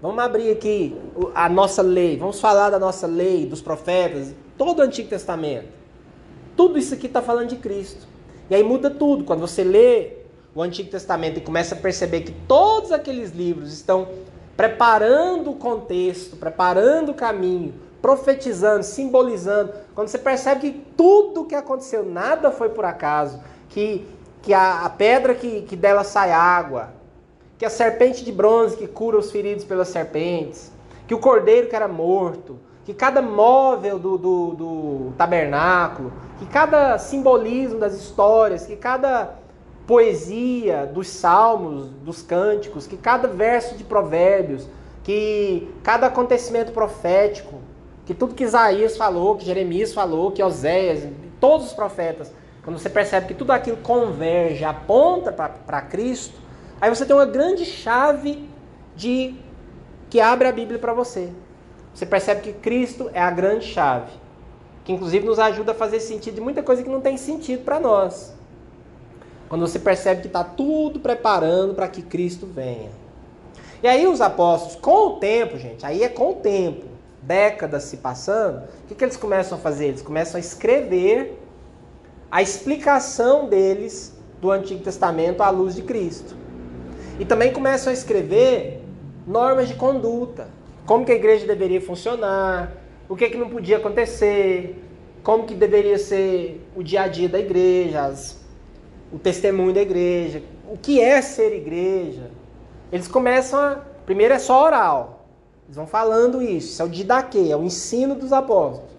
vamos 0.00 0.18
abrir 0.24 0.50
aqui 0.50 0.96
a 1.34 1.46
nossa 1.46 1.82
lei, 1.82 2.16
vamos 2.16 2.40
falar 2.40 2.70
da 2.70 2.78
nossa 2.78 3.06
lei, 3.06 3.44
dos 3.44 3.60
profetas, 3.60 4.34
todo 4.56 4.78
o 4.78 4.82
Antigo 4.82 5.10
Testamento. 5.10 5.68
Tudo 6.56 6.78
isso 6.78 6.94
aqui 6.94 7.06
está 7.06 7.20
falando 7.20 7.48
de 7.48 7.56
Cristo. 7.56 8.06
E 8.48 8.54
aí 8.54 8.62
muda 8.62 8.88
tudo. 8.88 9.24
Quando 9.24 9.40
você 9.40 9.62
lê 9.62 10.12
o 10.54 10.62
Antigo 10.62 10.88
Testamento 10.88 11.38
e 11.38 11.40
começa 11.42 11.74
a 11.74 11.78
perceber 11.78 12.22
que 12.22 12.32
todos 12.48 12.92
aqueles 12.92 13.32
livros 13.32 13.74
estão 13.74 14.08
preparando 14.56 15.50
o 15.50 15.56
contexto, 15.56 16.36
preparando 16.36 17.10
o 17.10 17.14
caminho, 17.14 17.74
profetizando, 18.04 18.82
simbolizando, 18.82 19.72
quando 19.94 20.08
você 20.08 20.18
percebe 20.18 20.60
que 20.60 20.78
tudo 20.94 21.40
o 21.40 21.44
que 21.46 21.54
aconteceu, 21.54 22.04
nada 22.04 22.50
foi 22.50 22.68
por 22.68 22.84
acaso, 22.84 23.40
que, 23.70 24.06
que 24.42 24.52
a, 24.52 24.84
a 24.84 24.90
pedra 24.90 25.34
que, 25.34 25.62
que 25.62 25.74
dela 25.74 26.04
sai 26.04 26.30
água, 26.30 26.90
que 27.56 27.64
a 27.64 27.70
serpente 27.70 28.22
de 28.22 28.30
bronze 28.30 28.76
que 28.76 28.86
cura 28.86 29.16
os 29.16 29.32
feridos 29.32 29.64
pelas 29.64 29.88
serpentes, 29.88 30.70
que 31.08 31.14
o 31.14 31.18
cordeiro 31.18 31.66
que 31.66 31.74
era 31.74 31.88
morto, 31.88 32.58
que 32.84 32.92
cada 32.92 33.22
móvel 33.22 33.98
do, 33.98 34.18
do, 34.18 34.50
do 34.50 35.12
tabernáculo, 35.16 36.12
que 36.38 36.44
cada 36.44 36.98
simbolismo 36.98 37.78
das 37.78 37.94
histórias, 37.94 38.66
que 38.66 38.76
cada 38.76 39.36
poesia 39.86 40.84
dos 40.84 41.08
salmos, 41.08 41.86
dos 42.04 42.20
cânticos, 42.20 42.86
que 42.86 42.98
cada 42.98 43.28
verso 43.28 43.78
de 43.78 43.84
provérbios, 43.84 44.68
que 45.02 45.72
cada 45.82 46.08
acontecimento 46.08 46.70
profético, 46.70 47.60
que 48.06 48.14
tudo 48.14 48.34
que 48.34 48.44
Isaías 48.44 48.96
falou, 48.96 49.36
que 49.36 49.44
Jeremias 49.44 49.92
falou, 49.92 50.30
que 50.30 50.42
Oséias, 50.42 51.08
todos 51.40 51.68
os 51.68 51.72
profetas, 51.72 52.32
quando 52.62 52.78
você 52.78 52.88
percebe 52.88 53.28
que 53.28 53.34
tudo 53.34 53.50
aquilo 53.50 53.76
converge, 53.78 54.64
aponta 54.64 55.32
para 55.32 55.82
Cristo, 55.82 56.38
aí 56.80 56.88
você 56.88 57.04
tem 57.04 57.14
uma 57.14 57.26
grande 57.26 57.64
chave 57.64 58.48
de 58.96 59.34
que 60.10 60.20
abre 60.20 60.48
a 60.48 60.52
Bíblia 60.52 60.78
para 60.78 60.92
você. 60.92 61.30
Você 61.94 62.06
percebe 62.06 62.40
que 62.40 62.52
Cristo 62.52 63.10
é 63.12 63.20
a 63.20 63.30
grande 63.30 63.66
chave, 63.66 64.12
que 64.84 64.92
inclusive 64.92 65.26
nos 65.26 65.38
ajuda 65.38 65.72
a 65.72 65.74
fazer 65.74 66.00
sentido 66.00 66.36
de 66.36 66.40
muita 66.40 66.62
coisa 66.62 66.82
que 66.82 66.88
não 66.88 67.00
tem 67.00 67.16
sentido 67.16 67.64
para 67.64 67.78
nós. 67.78 68.34
Quando 69.48 69.66
você 69.66 69.78
percebe 69.78 70.22
que 70.22 70.26
está 70.26 70.42
tudo 70.42 71.00
preparando 71.00 71.74
para 71.74 71.86
que 71.86 72.02
Cristo 72.02 72.46
venha. 72.46 72.90
E 73.82 73.86
aí 73.86 74.06
os 74.06 74.20
apóstolos, 74.20 74.76
com 74.76 75.08
o 75.08 75.10
tempo, 75.16 75.58
gente, 75.58 75.84
aí 75.84 76.02
é 76.02 76.08
com 76.08 76.30
o 76.30 76.34
tempo, 76.34 76.86
décadas 77.26 77.84
se 77.84 77.98
passando, 77.98 78.64
o 78.84 78.86
que, 78.88 78.94
que 78.94 79.04
eles 79.04 79.16
começam 79.16 79.58
a 79.58 79.60
fazer? 79.60 79.86
Eles 79.86 80.02
começam 80.02 80.36
a 80.36 80.40
escrever 80.40 81.38
a 82.30 82.42
explicação 82.42 83.48
deles 83.48 84.16
do 84.40 84.50
Antigo 84.50 84.82
Testamento 84.82 85.42
à 85.42 85.50
luz 85.50 85.74
de 85.74 85.82
Cristo. 85.82 86.36
E 87.18 87.24
também 87.24 87.52
começam 87.52 87.90
a 87.90 87.94
escrever 87.94 88.82
normas 89.26 89.68
de 89.68 89.74
conduta, 89.74 90.48
como 90.84 91.04
que 91.04 91.12
a 91.12 91.14
igreja 91.14 91.46
deveria 91.46 91.80
funcionar, 91.80 92.72
o 93.08 93.16
que, 93.16 93.30
que 93.30 93.38
não 93.38 93.48
podia 93.48 93.78
acontecer, 93.78 94.82
como 95.22 95.44
que 95.44 95.54
deveria 95.54 95.98
ser 95.98 96.66
o 96.76 96.82
dia 96.82 97.02
a 97.02 97.08
dia 97.08 97.28
da 97.28 97.38
igreja, 97.38 98.02
as, 98.02 98.44
o 99.12 99.18
testemunho 99.18 99.72
da 99.72 99.80
igreja, 99.80 100.42
o 100.68 100.76
que 100.76 101.00
é 101.00 101.22
ser 101.22 101.54
igreja. 101.54 102.30
Eles 102.92 103.08
começam 103.08 103.58
a. 103.58 103.76
Primeiro 104.04 104.34
é 104.34 104.38
só 104.38 104.64
oral. 104.64 105.23
Eles 105.66 105.76
vão 105.76 105.86
falando 105.86 106.42
isso. 106.42 106.72
Isso 106.72 106.82
é 106.82 106.84
o 106.84 106.88
didaquê, 106.88 107.48
é 107.50 107.56
o 107.56 107.62
ensino 107.62 108.14
dos 108.14 108.32
apóstolos. 108.32 108.90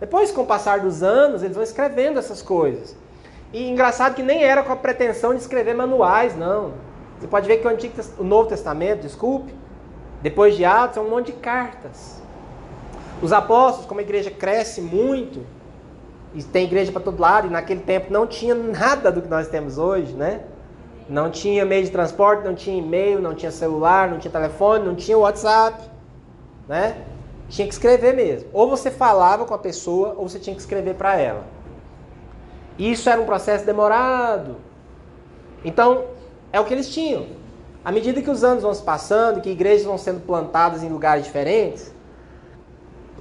Depois, 0.00 0.30
com 0.30 0.42
o 0.42 0.46
passar 0.46 0.80
dos 0.80 1.02
anos, 1.02 1.42
eles 1.42 1.54
vão 1.54 1.64
escrevendo 1.64 2.18
essas 2.18 2.42
coisas. 2.42 2.96
E 3.52 3.70
engraçado 3.70 4.14
que 4.14 4.22
nem 4.22 4.42
era 4.42 4.62
com 4.62 4.72
a 4.72 4.76
pretensão 4.76 5.34
de 5.34 5.40
escrever 5.40 5.74
manuais, 5.74 6.36
não. 6.36 6.74
Você 7.18 7.26
pode 7.26 7.46
ver 7.46 7.58
que 7.58 7.66
o, 7.66 7.70
Antigo, 7.70 7.94
o 8.18 8.24
Novo 8.24 8.48
Testamento, 8.48 9.02
desculpe, 9.02 9.54
depois 10.20 10.56
de 10.56 10.64
Atos, 10.64 10.98
é 10.98 11.00
um 11.00 11.08
monte 11.08 11.26
de 11.26 11.32
cartas. 11.32 12.20
Os 13.22 13.32
apóstolos, 13.32 13.86
como 13.86 14.00
a 14.00 14.02
igreja 14.02 14.30
cresce 14.30 14.82
muito, 14.82 15.40
e 16.34 16.42
tem 16.42 16.64
igreja 16.64 16.92
para 16.92 17.00
todo 17.00 17.18
lado, 17.18 17.46
e 17.46 17.50
naquele 17.50 17.80
tempo 17.80 18.12
não 18.12 18.26
tinha 18.26 18.54
nada 18.54 19.10
do 19.10 19.22
que 19.22 19.28
nós 19.28 19.48
temos 19.48 19.78
hoje, 19.78 20.12
né? 20.12 20.42
Não 21.08 21.30
tinha 21.30 21.64
meio 21.64 21.84
de 21.84 21.90
transporte, 21.90 22.44
não 22.44 22.54
tinha 22.54 22.76
e-mail, 22.76 23.22
não 23.22 23.34
tinha 23.34 23.50
celular, 23.50 24.10
não 24.10 24.18
tinha 24.18 24.30
telefone, 24.30 24.84
não 24.84 24.94
tinha 24.94 25.16
WhatsApp, 25.16 25.80
né? 26.68 26.96
Tinha 27.48 27.66
que 27.66 27.72
escrever 27.72 28.14
mesmo. 28.14 28.48
Ou 28.52 28.68
você 28.68 28.90
falava 28.90 29.44
com 29.44 29.54
a 29.54 29.58
pessoa, 29.58 30.14
ou 30.16 30.28
você 30.28 30.38
tinha 30.38 30.54
que 30.54 30.60
escrever 30.60 30.94
para 30.94 31.16
ela. 31.18 31.44
Isso 32.78 33.08
era 33.08 33.20
um 33.20 33.26
processo 33.26 33.64
demorado. 33.64 34.56
Então, 35.64 36.04
é 36.52 36.60
o 36.60 36.64
que 36.64 36.74
eles 36.74 36.92
tinham. 36.92 37.26
À 37.84 37.92
medida 37.92 38.20
que 38.20 38.30
os 38.30 38.42
anos 38.42 38.62
vão 38.62 38.74
se 38.74 38.82
passando, 38.82 39.40
que 39.40 39.50
igrejas 39.50 39.86
vão 39.86 39.96
sendo 39.96 40.20
plantadas 40.20 40.82
em 40.82 40.88
lugares 40.88 41.24
diferentes, 41.24 41.94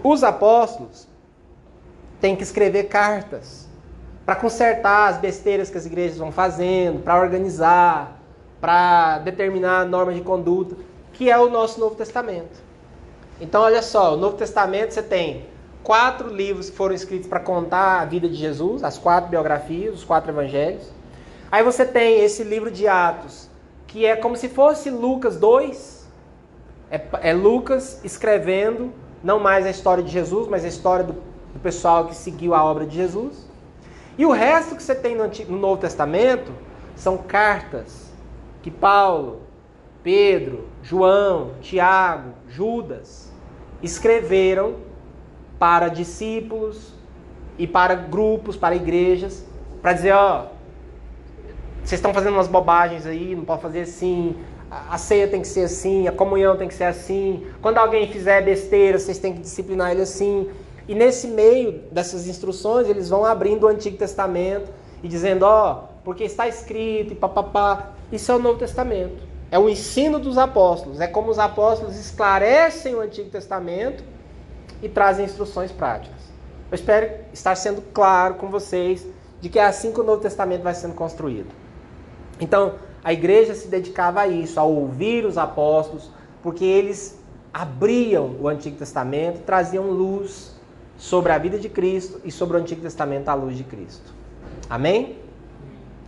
os 0.03 0.23
apóstolos 0.23 1.07
têm 2.19 2.35
que 2.35 2.43
escrever 2.43 2.85
cartas 2.85 3.67
para 4.25 4.35
consertar 4.35 5.09
as 5.09 5.17
besteiras 5.17 5.69
que 5.69 5.77
as 5.77 5.85
igrejas 5.85 6.17
vão 6.17 6.31
fazendo, 6.31 7.03
para 7.03 7.19
organizar, 7.19 8.19
para 8.59 9.19
determinar 9.19 9.85
normas 9.85 10.15
de 10.15 10.21
conduta, 10.21 10.75
que 11.13 11.29
é 11.29 11.37
o 11.37 11.49
nosso 11.49 11.79
Novo 11.79 11.95
Testamento. 11.95 12.63
Então, 13.39 13.61
olha 13.61 13.81
só, 13.81 14.13
o 14.13 14.17
Novo 14.17 14.37
Testamento 14.37 14.93
você 14.93 15.03
tem 15.03 15.45
quatro 15.83 16.29
livros 16.29 16.69
que 16.69 16.75
foram 16.75 16.95
escritos 16.95 17.27
para 17.27 17.39
contar 17.39 18.01
a 18.01 18.05
vida 18.05 18.27
de 18.27 18.35
Jesus, 18.35 18.83
as 18.83 18.97
quatro 18.97 19.29
biografias, 19.29 19.93
os 19.93 20.03
quatro 20.03 20.31
evangelhos. 20.31 20.89
Aí 21.51 21.63
você 21.63 21.85
tem 21.85 22.23
esse 22.23 22.43
livro 22.43 22.71
de 22.71 22.87
Atos, 22.87 23.49
que 23.85 24.05
é 24.05 24.15
como 24.15 24.35
se 24.35 24.49
fosse 24.49 24.89
Lucas 24.89 25.37
2. 25.37 26.07
É, 26.89 27.01
é 27.21 27.33
Lucas 27.33 27.99
escrevendo 28.03 28.91
não 29.23 29.39
mais 29.39 29.65
a 29.65 29.69
história 29.69 30.03
de 30.03 30.11
Jesus, 30.11 30.47
mas 30.47 30.65
a 30.65 30.67
história 30.67 31.03
do, 31.05 31.13
do, 31.13 31.59
pessoal 31.61 32.07
que 32.07 32.15
seguiu 32.15 32.53
a 32.55 32.63
obra 32.63 32.85
de 32.85 32.95
Jesus. 32.95 33.45
E 34.17 34.25
o 34.25 34.31
resto 34.31 34.75
que 34.75 34.83
você 34.83 34.95
tem 34.95 35.15
no, 35.15 35.23
Antigo, 35.23 35.51
no 35.51 35.59
Novo 35.59 35.79
Testamento 35.79 36.51
são 36.95 37.17
cartas 37.17 38.11
que 38.63 38.71
Paulo, 38.71 39.41
Pedro, 40.01 40.67
João, 40.81 41.51
Tiago, 41.61 42.33
Judas 42.47 43.24
escreveram 43.85 44.75
para 45.57 45.87
discípulos 45.87 46.93
e 47.57 47.65
para 47.65 47.95
grupos, 47.95 48.57
para 48.57 48.75
igrejas, 48.75 49.45
para 49.81 49.93
dizer, 49.93 50.13
ó, 50.13 50.47
vocês 51.83 51.99
estão 51.99 52.13
fazendo 52.13 52.33
umas 52.33 52.47
bobagens 52.47 53.05
aí, 53.05 53.35
não 53.35 53.45
pode 53.45 53.61
fazer 53.61 53.81
assim, 53.81 54.35
a 54.69 54.97
ceia 54.97 55.27
tem 55.27 55.41
que 55.41 55.47
ser 55.47 55.65
assim, 55.65 56.07
a 56.07 56.11
comunhão 56.11 56.57
tem 56.57 56.67
que 56.67 56.73
ser 56.73 56.85
assim, 56.85 57.45
quando 57.61 57.77
alguém 57.77 58.11
fizer 58.11 58.41
besteira, 58.43 58.97
vocês 58.97 59.19
têm 59.19 59.33
que 59.33 59.39
disciplinar 59.39 59.91
ele 59.91 60.01
assim. 60.01 60.49
E 60.87 60.93
nesse 60.93 61.27
meio 61.27 61.83
dessas 61.91 62.27
instruções, 62.27 62.89
eles 62.89 63.09
vão 63.09 63.23
abrindo 63.23 63.63
o 63.63 63.67
Antigo 63.67 63.97
Testamento 63.97 64.71
e 65.01 65.07
dizendo, 65.07 65.43
ó, 65.43 65.71
oh, 65.71 65.87
porque 66.03 66.23
está 66.23 66.47
escrito 66.47 67.13
e 67.13 67.15
papapá. 67.15 67.93
Isso 68.11 68.31
é 68.31 68.35
o 68.35 68.39
Novo 68.39 68.59
Testamento. 68.59 69.34
É 69.55 69.57
o 69.57 69.69
ensino 69.69 70.19
dos 70.19 70.37
apóstolos. 70.37 70.99
É 70.99 71.07
como 71.07 71.31
os 71.31 71.39
apóstolos 71.39 71.97
esclarecem 71.97 72.93
o 72.93 72.99
Antigo 72.99 73.29
Testamento 73.29 74.03
e 74.83 74.89
trazem 74.89 75.23
instruções 75.23 75.71
práticas. 75.71 76.19
Eu 76.69 76.75
espero 76.75 77.09
estar 77.31 77.55
sendo 77.55 77.81
claro 77.93 78.33
com 78.33 78.49
vocês 78.49 79.07
de 79.39 79.47
que 79.47 79.57
é 79.57 79.63
assim 79.63 79.93
que 79.93 80.01
o 80.01 80.03
Novo 80.03 80.21
Testamento 80.21 80.61
vai 80.61 80.73
sendo 80.73 80.93
construído. 80.93 81.47
Então, 82.37 82.73
a 83.01 83.13
igreja 83.13 83.55
se 83.55 83.69
dedicava 83.69 84.19
a 84.19 84.27
isso, 84.27 84.59
a 84.59 84.63
ouvir 84.63 85.25
os 85.25 85.37
apóstolos, 85.37 86.11
porque 86.43 86.65
eles 86.65 87.17
abriam 87.53 88.35
o 88.41 88.49
Antigo 88.49 88.75
Testamento, 88.75 89.39
traziam 89.45 89.89
luz 89.89 90.53
sobre 90.97 91.31
a 91.31 91.37
vida 91.37 91.57
de 91.57 91.69
Cristo 91.69 92.19
e 92.25 92.29
sobre 92.29 92.57
o 92.57 92.59
Antigo 92.59 92.81
Testamento 92.81 93.29
à 93.29 93.33
luz 93.33 93.55
de 93.55 93.63
Cristo. 93.63 94.13
Amém? 94.69 95.24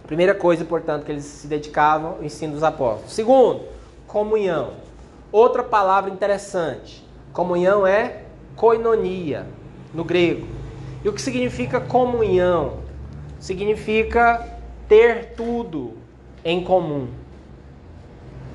Primeira 0.08 0.34
coisa, 0.34 0.64
portanto, 0.64 1.04
que 1.04 1.12
eles 1.12 1.26
se 1.26 1.48
dedicavam, 1.48 2.18
o 2.22 2.24
ensino 2.24 2.54
dos 2.54 2.64
apóstolos. 2.64 3.12
Segundo, 3.12 3.62
comunhão. 4.08 4.72
Outra 5.32 5.62
palavra 5.62 6.10
interessante. 6.10 7.06
Comunhão 7.34 7.86
é 7.86 8.24
koinonia, 8.56 9.46
no 9.94 10.06
grego. 10.06 10.48
E 11.04 11.10
o 11.10 11.14
que 11.14 11.22
significa 11.22 11.82
comunhão? 11.82 12.78
Significa 13.38 14.48
ter 14.88 15.34
tudo 15.36 15.94
em 16.44 16.64
comum. 16.64 17.10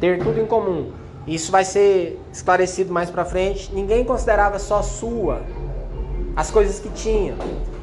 Ter 0.00 0.18
tudo 0.24 0.40
em 0.40 0.46
comum. 0.46 0.90
Isso 1.26 1.52
vai 1.52 1.64
ser 1.64 2.18
esclarecido 2.32 2.92
mais 2.92 3.10
para 3.10 3.26
frente. 3.26 3.72
Ninguém 3.72 4.04
considerava 4.04 4.58
só 4.58 4.82
sua 4.82 5.42
as 6.34 6.50
coisas 6.50 6.80
que 6.80 6.88
tinha. 6.88 7.36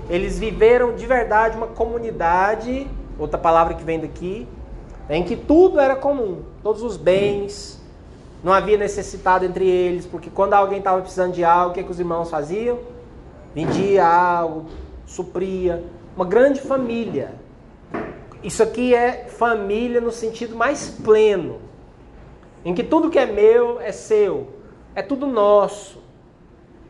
Eles 0.09 0.39
viveram 0.39 0.95
de 0.95 1.05
verdade 1.05 1.55
uma 1.55 1.67
comunidade, 1.67 2.87
outra 3.19 3.37
palavra 3.37 3.73
que 3.73 3.83
vem 3.83 3.99
daqui, 3.99 4.47
em 5.09 5.23
que 5.23 5.35
tudo 5.35 5.79
era 5.79 5.95
comum, 5.95 6.43
todos 6.63 6.81
os 6.81 6.97
bens, 6.97 7.79
não 8.43 8.53
havia 8.53 8.77
necessitado 8.77 9.43
entre 9.43 9.67
eles, 9.67 10.05
porque 10.05 10.29
quando 10.29 10.53
alguém 10.53 10.79
estava 10.79 11.01
precisando 11.01 11.33
de 11.33 11.43
algo, 11.43 11.71
o 11.71 11.73
que, 11.73 11.83
que 11.83 11.91
os 11.91 11.99
irmãos 11.99 12.29
faziam? 12.29 12.79
Vendia 13.53 14.07
algo, 14.07 14.65
supria, 15.05 15.83
uma 16.15 16.25
grande 16.25 16.61
família. 16.61 17.33
Isso 18.41 18.63
aqui 18.63 18.95
é 18.95 19.25
família 19.25 19.99
no 19.99 20.11
sentido 20.11 20.55
mais 20.55 20.89
pleno 20.89 21.69
em 22.63 22.73
que 22.73 22.83
tudo 22.83 23.09
que 23.09 23.17
é 23.17 23.25
meu 23.25 23.79
é 23.79 23.91
seu, 23.91 24.47
é 24.93 25.01
tudo 25.01 25.25
nosso. 25.25 25.99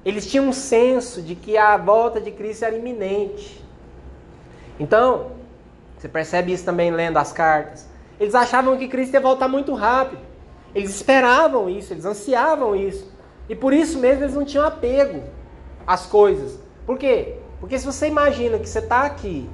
Eles 0.03 0.29
tinham 0.29 0.47
um 0.47 0.53
senso 0.53 1.21
de 1.21 1.35
que 1.35 1.57
a 1.57 1.77
volta 1.77 2.19
de 2.19 2.31
Cristo 2.31 2.65
era 2.65 2.75
iminente. 2.75 3.63
Então, 4.79 5.31
você 5.99 6.07
percebe 6.07 6.53
isso 6.53 6.63
também 6.63 6.89
lendo 6.89 7.17
as 7.17 7.33
cartas. 7.33 7.85
Eles 8.17 8.33
achavam 8.33 8.77
que 8.77 8.87
Cristo 8.87 9.13
ia 9.13 9.19
voltar 9.19 9.49
muito 9.49 9.73
rápido. 9.73 10.21
Eles 10.73 10.91
esperavam 10.91 11.69
isso, 11.69 11.91
eles 11.91 12.05
ansiavam 12.05 12.73
isso. 12.73 13.11
E 13.49 13.55
por 13.55 13.73
isso 13.73 13.99
mesmo 13.99 14.23
eles 14.23 14.35
não 14.35 14.45
tinham 14.45 14.65
apego 14.65 15.23
às 15.85 16.05
coisas. 16.05 16.57
Por 16.85 16.97
quê? 16.97 17.35
Porque 17.59 17.77
se 17.77 17.85
você 17.85 18.07
imagina 18.07 18.57
que 18.57 18.69
você 18.69 18.79
está 18.79 19.01
aqui, 19.01 19.49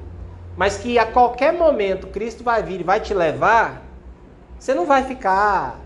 mas 0.56 0.78
que 0.78 1.00
a 1.00 1.06
qualquer 1.06 1.52
momento 1.52 2.08
Cristo 2.08 2.44
vai 2.44 2.62
vir 2.62 2.82
e 2.82 2.84
vai 2.84 3.00
te 3.00 3.14
levar, 3.14 3.82
você 4.60 4.74
não 4.74 4.86
vai 4.86 5.04
ficar 5.04 5.80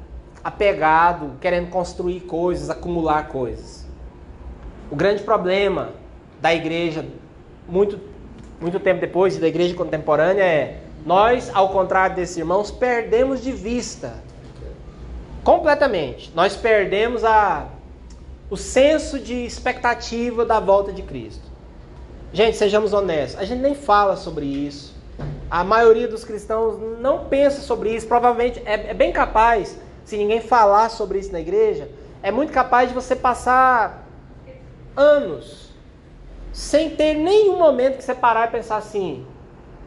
apegado, 0.44 1.38
querendo 1.40 1.70
construir 1.70 2.22
coisas, 2.22 2.70
acumular 2.70 3.30
coisas. 3.30 3.88
O 4.92 4.96
grande 4.96 5.24
problema 5.24 5.92
da 6.42 6.54
igreja, 6.54 7.06
muito, 7.68 8.00
muito 8.60 8.80
tempo 8.80 9.00
depois, 9.00 9.38
da 9.38 9.48
igreja 9.48 9.74
contemporânea, 9.74 10.44
é 10.44 10.78
nós, 11.06 11.50
ao 11.54 11.70
contrário 11.70 12.16
desses 12.16 12.38
irmãos, 12.38 12.72
perdemos 12.72 13.42
de 13.42 13.52
vista 13.52 14.14
completamente. 15.44 16.32
Nós 16.36 16.56
perdemos 16.56 17.24
a, 17.24 17.68
o 18.50 18.58
senso 18.58 19.18
de 19.20 19.46
expectativa 19.46 20.46
da 20.46 20.60
volta 20.60 20.92
de 20.92 21.02
Cristo. 21.02 21.48
Gente, 22.34 22.58
sejamos 22.58 22.94
honestos, 22.94 23.40
a 23.40 23.46
gente 23.46 23.62
nem 23.62 23.74
fala 23.74 24.16
sobre 24.16 24.46
isso. 24.46 24.94
A 25.50 25.64
maioria 25.64 26.08
dos 26.08 26.24
cristãos 26.24 26.78
não 27.00 27.26
pensa 27.26 27.62
sobre 27.62 27.96
isso. 27.96 28.08
Provavelmente 28.08 28.62
é, 28.66 28.92
é 28.92 28.94
bem 28.94 29.12
capaz 29.12 29.78
se 30.06 30.18
ninguém 30.18 30.42
falar 30.42 30.90
sobre 30.90 31.20
isso 31.20 31.32
na 31.32 31.40
igreja, 31.40 31.88
é 32.24 32.32
muito 32.32 32.52
capaz 32.52 32.90
de 32.90 32.96
você 32.96 33.16
passar 33.16 34.06
anos 34.96 35.69
sem 36.52 36.92
ter 36.92 37.14
nenhum 37.14 37.58
momento 37.58 37.98
que 37.98 38.04
você 38.04 38.14
parar 38.14 38.48
e 38.48 38.52
pensar 38.52 38.78
assim: 38.78 39.26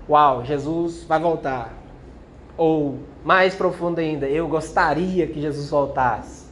Uau, 0.09 0.45
Jesus 0.45 1.05
vai 1.05 1.21
voltar. 1.21 1.73
Ou 2.57 2.99
mais 3.25 3.55
profundo 3.55 3.99
ainda, 3.99 4.27
eu 4.27 4.47
gostaria 4.49 5.27
que 5.27 5.41
Jesus 5.41 5.71
voltasse. 5.71 6.47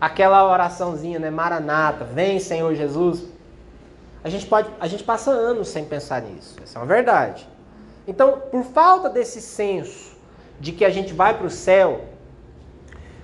Aquela 0.00 0.50
oraçãozinha, 0.50 1.18
né? 1.18 1.30
Maranata, 1.30 2.04
vem 2.04 2.38
Senhor 2.38 2.74
Jesus. 2.74 3.24
A 4.22 4.28
gente, 4.28 4.46
pode, 4.46 4.68
a 4.80 4.86
gente 4.86 5.04
passa 5.04 5.30
anos 5.30 5.68
sem 5.68 5.84
pensar 5.84 6.20
nisso. 6.20 6.56
Essa 6.62 6.78
é 6.78 6.82
uma 6.82 6.86
verdade. 6.86 7.48
Então, 8.06 8.40
por 8.50 8.64
falta 8.64 9.08
desse 9.08 9.40
senso 9.40 10.16
de 10.60 10.72
que 10.72 10.84
a 10.84 10.90
gente 10.90 11.12
vai 11.12 11.36
para 11.36 11.46
o 11.46 11.50
céu, 11.50 12.04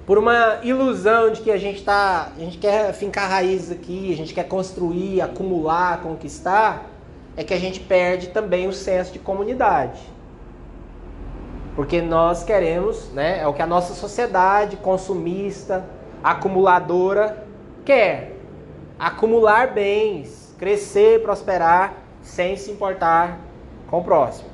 por 0.06 0.18
uma 0.18 0.58
ilusão 0.62 1.30
de 1.30 1.40
que 1.40 1.50
a 1.50 1.56
gente 1.56 1.84
tá, 1.84 2.32
a 2.36 2.40
gente 2.40 2.58
quer 2.58 2.92
fincar 2.92 3.30
raízes 3.30 3.70
aqui, 3.70 4.12
a 4.12 4.16
gente 4.16 4.34
quer 4.34 4.44
construir, 4.44 5.20
acumular, 5.20 6.00
conquistar, 6.02 6.86
é 7.36 7.44
que 7.44 7.54
a 7.54 7.58
gente 7.58 7.80
perde 7.80 8.28
também 8.28 8.66
o 8.66 8.72
senso 8.72 9.12
de 9.12 9.18
comunidade. 9.18 10.00
Porque 11.76 12.02
nós 12.02 12.44
queremos, 12.44 13.10
né, 13.12 13.40
é 13.40 13.46
o 13.46 13.54
que 13.54 13.62
a 13.62 13.66
nossa 13.66 13.94
sociedade 13.94 14.76
consumista, 14.76 15.84
acumuladora 16.22 17.46
quer. 17.84 18.36
Acumular 18.98 19.72
bens, 19.72 20.54
crescer, 20.58 21.22
prosperar, 21.22 21.94
sem 22.22 22.56
se 22.56 22.70
importar 22.70 23.38
com 23.88 24.00
o 24.00 24.04
próximo. 24.04 24.48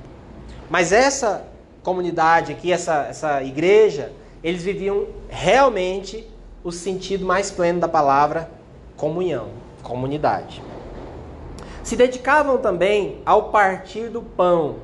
Mas 0.70 0.92
essa 0.92 1.44
comunidade 1.82 2.52
aqui, 2.52 2.72
essa, 2.72 3.06
essa 3.08 3.42
igreja, 3.42 4.12
eles 4.42 4.62
viviam 4.62 5.06
realmente 5.28 6.28
o 6.62 6.70
sentido 6.70 7.24
mais 7.24 7.50
pleno 7.50 7.80
da 7.80 7.88
palavra 7.88 8.50
comunhão, 8.96 9.48
comunidade. 9.82 10.62
Se 11.82 11.96
dedicavam 11.96 12.58
também 12.58 13.20
ao 13.24 13.50
partir 13.50 14.08
do 14.08 14.20
pão. 14.20 14.76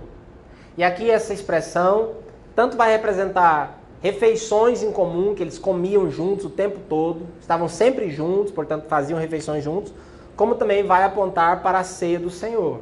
E 0.76 0.82
aqui 0.82 1.10
essa 1.10 1.34
expressão 1.34 2.12
tanto 2.54 2.76
vai 2.76 2.92
representar 2.92 3.80
refeições 4.00 4.82
em 4.82 4.92
comum 4.92 5.34
que 5.34 5.42
eles 5.42 5.58
comiam 5.58 6.10
juntos 6.10 6.44
o 6.44 6.50
tempo 6.50 6.78
todo, 6.88 7.26
estavam 7.40 7.68
sempre 7.68 8.10
juntos, 8.10 8.52
portanto 8.52 8.86
faziam 8.86 9.18
refeições 9.18 9.64
juntos, 9.64 9.92
como 10.36 10.54
também 10.54 10.84
vai 10.84 11.04
apontar 11.04 11.62
para 11.62 11.78
a 11.78 11.84
ceia 11.84 12.18
do 12.18 12.30
Senhor, 12.30 12.80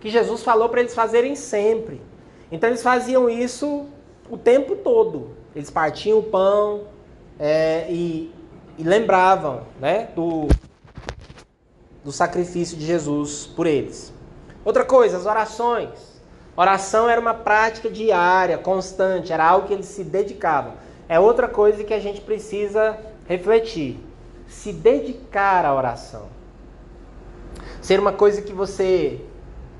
que 0.00 0.10
Jesus 0.10 0.42
falou 0.42 0.68
para 0.68 0.80
eles 0.80 0.94
fazerem 0.94 1.34
sempre. 1.34 2.00
Então 2.52 2.68
eles 2.68 2.82
faziam 2.82 3.28
isso 3.28 3.86
o 4.30 4.36
tempo 4.36 4.76
todo. 4.76 5.39
Eles 5.54 5.70
partiam 5.70 6.18
o 6.18 6.22
pão 6.22 6.82
é, 7.38 7.86
e, 7.90 8.32
e, 8.78 8.84
lembravam 8.84 9.62
né, 9.80 10.08
do, 10.14 10.46
do 12.04 12.12
sacrifício 12.12 12.76
de 12.76 12.86
Jesus 12.86 13.46
por 13.46 13.66
eles. 13.66 14.12
Outra 14.64 14.84
coisa, 14.84 15.16
as 15.16 15.26
orações. 15.26 16.20
Oração 16.56 17.08
era 17.08 17.20
uma 17.20 17.34
prática 17.34 17.88
diária, 17.88 18.58
constante, 18.58 19.32
era 19.32 19.44
algo 19.44 19.66
que 19.66 19.72
eles 19.72 19.86
se 19.86 20.04
dedicavam. 20.04 20.74
É 21.08 21.18
outra 21.18 21.48
coisa 21.48 21.82
que 21.82 21.94
a 21.94 21.98
gente 21.98 22.20
precisa 22.20 22.96
refletir. 23.26 23.98
Se 24.46 24.72
dedicar 24.72 25.64
à 25.64 25.74
oração. 25.74 26.28
Ser 27.80 27.98
uma 27.98 28.12
coisa 28.12 28.42
que 28.42 28.52
você, 28.52 29.20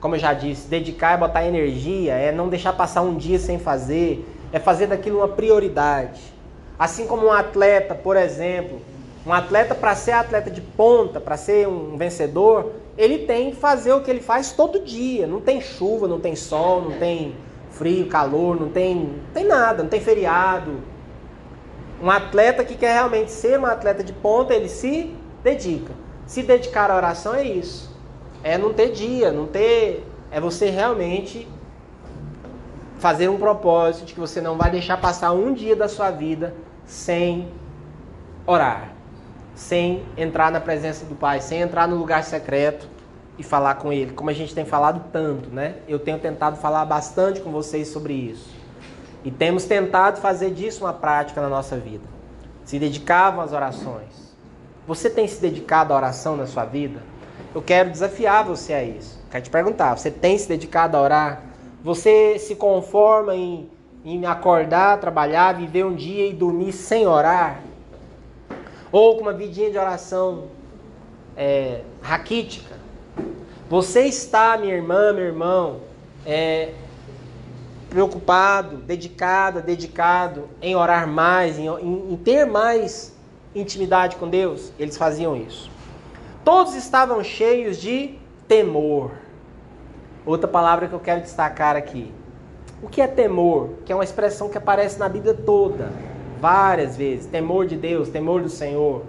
como 0.01 0.15
eu 0.15 0.19
já 0.19 0.33
disse, 0.33 0.69
dedicar 0.69 1.13
é 1.13 1.17
botar 1.17 1.45
energia, 1.45 2.15
é 2.15 2.33
não 2.33 2.49
deixar 2.49 2.73
passar 2.73 3.03
um 3.03 3.17
dia 3.17 3.39
sem 3.39 3.59
fazer, 3.59 4.27
é 4.53 4.59
fazer 4.59 4.87
daquilo 4.87 5.19
uma 5.19 5.29
prioridade. 5.29 6.21
Assim 6.79 7.07
como 7.07 7.27
um 7.27 7.33
atleta, 7.33 7.95
por 7.95 8.17
exemplo, 8.17 8.81
um 9.27 9.33
atleta 9.33 9.75
para 9.75 9.95
ser 9.95 10.13
atleta 10.13 10.51
de 10.51 10.61
ponta, 10.61 11.21
para 11.21 11.37
ser 11.37 11.69
um 11.69 11.97
vencedor, 11.97 12.73
ele 12.97 13.19
tem 13.19 13.51
que 13.51 13.57
fazer 13.57 13.93
o 13.93 14.01
que 14.01 14.11
ele 14.11 14.21
faz 14.21 14.53
todo 14.53 14.81
dia. 14.81 15.27
Não 15.27 15.41
tem 15.41 15.61
chuva, 15.61 16.09
não 16.09 16.19
tem 16.19 16.35
sol, 16.35 16.81
não 16.83 16.93
tem 16.93 17.35
frio, 17.71 18.07
calor, 18.07 18.59
não 18.59 18.71
tem, 18.71 18.95
não 18.95 19.33
tem 19.35 19.45
nada, 19.45 19.83
não 19.83 19.91
tem 19.91 20.01
feriado. 20.01 20.73
Um 22.03 22.11
atleta 22.11 22.65
que 22.65 22.75
quer 22.75 22.95
realmente 22.95 23.31
ser 23.31 23.59
um 23.59 23.67
atleta 23.67 24.03
de 24.03 24.13
ponta, 24.13 24.55
ele 24.55 24.69
se 24.69 25.15
dedica. 25.45 25.93
Se 26.27 26.43
dedicar 26.43 26.91
à 26.91 26.97
oração 26.97 27.35
é 27.35 27.45
isso. 27.45 27.95
É 28.43 28.57
não 28.57 28.73
ter 28.73 28.91
dia, 28.93 29.31
não 29.31 29.47
ter. 29.47 30.07
É 30.31 30.41
você 30.41 30.71
realmente 30.71 31.47
fazer 33.01 33.31
um 33.31 33.39
propósito 33.39 34.05
de 34.05 34.15
que 34.15 34.21
você 34.21 34.41
não 34.43 34.59
vai 34.59 34.71
deixar 34.71 34.99
passar 34.99 35.33
um 35.33 35.55
dia 35.55 35.75
da 35.75 35.89
sua 35.89 36.11
vida 36.11 36.55
sem 36.85 37.49
orar, 38.47 38.91
sem 39.55 40.05
entrar 40.17 40.53
na 40.53 40.61
presença 40.61 41.07
do 41.07 41.15
Pai, 41.15 41.41
sem 41.41 41.63
entrar 41.63 41.89
no 41.89 41.97
lugar 41.97 42.23
secreto 42.23 42.87
e 43.39 43.43
falar 43.43 43.77
com 43.77 43.91
Ele, 43.91 44.13
como 44.13 44.29
a 44.29 44.35
gente 44.35 44.55
tem 44.55 44.67
falado 44.67 45.03
tanto, 45.11 45.49
né? 45.49 45.77
Eu 45.89 45.99
tenho 45.99 46.19
tentado 46.19 46.59
falar 46.59 46.85
bastante 46.85 47.41
com 47.41 47.51
vocês 47.51 47.89
sobre 47.89 48.13
isso. 48.13 48.51
E 49.25 49.31
temos 49.31 49.65
tentado 49.65 50.21
fazer 50.21 50.51
disso 50.51 50.85
uma 50.85 50.93
prática 50.93 51.41
na 51.41 51.49
nossa 51.49 51.79
vida. 51.79 52.05
Se 52.67 52.79
dedicavam 52.79 53.43
às 53.43 53.53
orações. 53.53 54.37
Você 54.87 55.09
tem 55.09 55.27
se 55.27 55.41
dedicado 55.41 55.95
à 55.95 55.97
oração 55.97 56.37
na 56.37 56.47
sua 56.47 56.67
vida? 56.67 57.01
Eu 57.55 57.63
quero 57.63 57.91
desafiar 57.91 58.45
você 58.45 58.75
a 58.75 58.83
isso. 58.83 59.19
Quero 59.31 59.45
te 59.45 59.51
perguntar: 59.51 59.97
você 59.97 60.11
tem 60.11 60.37
se 60.37 60.49
dedicado 60.49 60.97
a 60.97 61.01
orar? 61.01 61.50
Você 61.83 62.39
se 62.39 62.57
conforma 62.57 63.35
em, 63.35 63.71
em 64.05 64.27
acordar, 64.27 65.01
trabalhar, 65.01 65.55
viver 65.55 65.85
um 65.85 65.95
dia 65.95 66.29
e 66.29 66.33
dormir 66.33 66.73
sem 66.73 67.07
orar? 67.07 67.63
Ou 68.93 69.17
com 69.17 69.23
uma 69.23 69.33
vidinha 69.33 69.71
de 69.71 69.79
oração 69.79 70.49
é, 71.37 71.81
raquítica? 72.03 72.77
Você 73.71 74.03
está, 74.03 74.59
minha 74.59 74.75
irmã, 74.75 75.13
meu 75.13 75.25
irmão, 75.25 75.81
é, 76.27 76.75
preocupado, 77.89 78.77
dedicada, 78.77 79.63
dedicado 79.63 80.49
em 80.61 80.77
orar 80.77 81.09
mais, 81.09 81.59
em, 81.59 81.67
em, 81.67 82.13
em 82.13 82.17
ter 82.17 82.45
mais 82.45 83.17
intimidade 83.55 84.17
com 84.17 84.29
Deus? 84.29 84.71
Eles 84.79 84.99
faziam 84.99 85.35
isso. 85.35 85.71
Todos 86.45 86.75
estavam 86.75 87.25
cheios 87.25 87.81
de 87.81 88.19
temor. 88.47 89.13
Outra 90.25 90.49
palavra 90.49 90.89
que 90.89 90.95
eu 90.95 91.01
quero 91.01 91.21
destacar 91.21 91.77
aqui: 91.77 92.13
O 92.83 92.89
que 92.89 93.01
é 93.01 93.07
temor? 93.07 93.71
Que 93.85 93.93
é 93.93 93.95
uma 93.95 94.05
expressão 94.05 94.49
que 94.49 94.59
aparece 94.59 94.99
na 94.99 95.09
Bíblia 95.09 95.35
toda, 95.35 95.91
várias 96.41 96.97
vezes. 96.97 97.27
Temor 97.27 97.67
de 97.67 97.77
Deus, 97.77 98.09
temor 98.09 98.43
do 98.43 98.49
Senhor. 98.49 99.03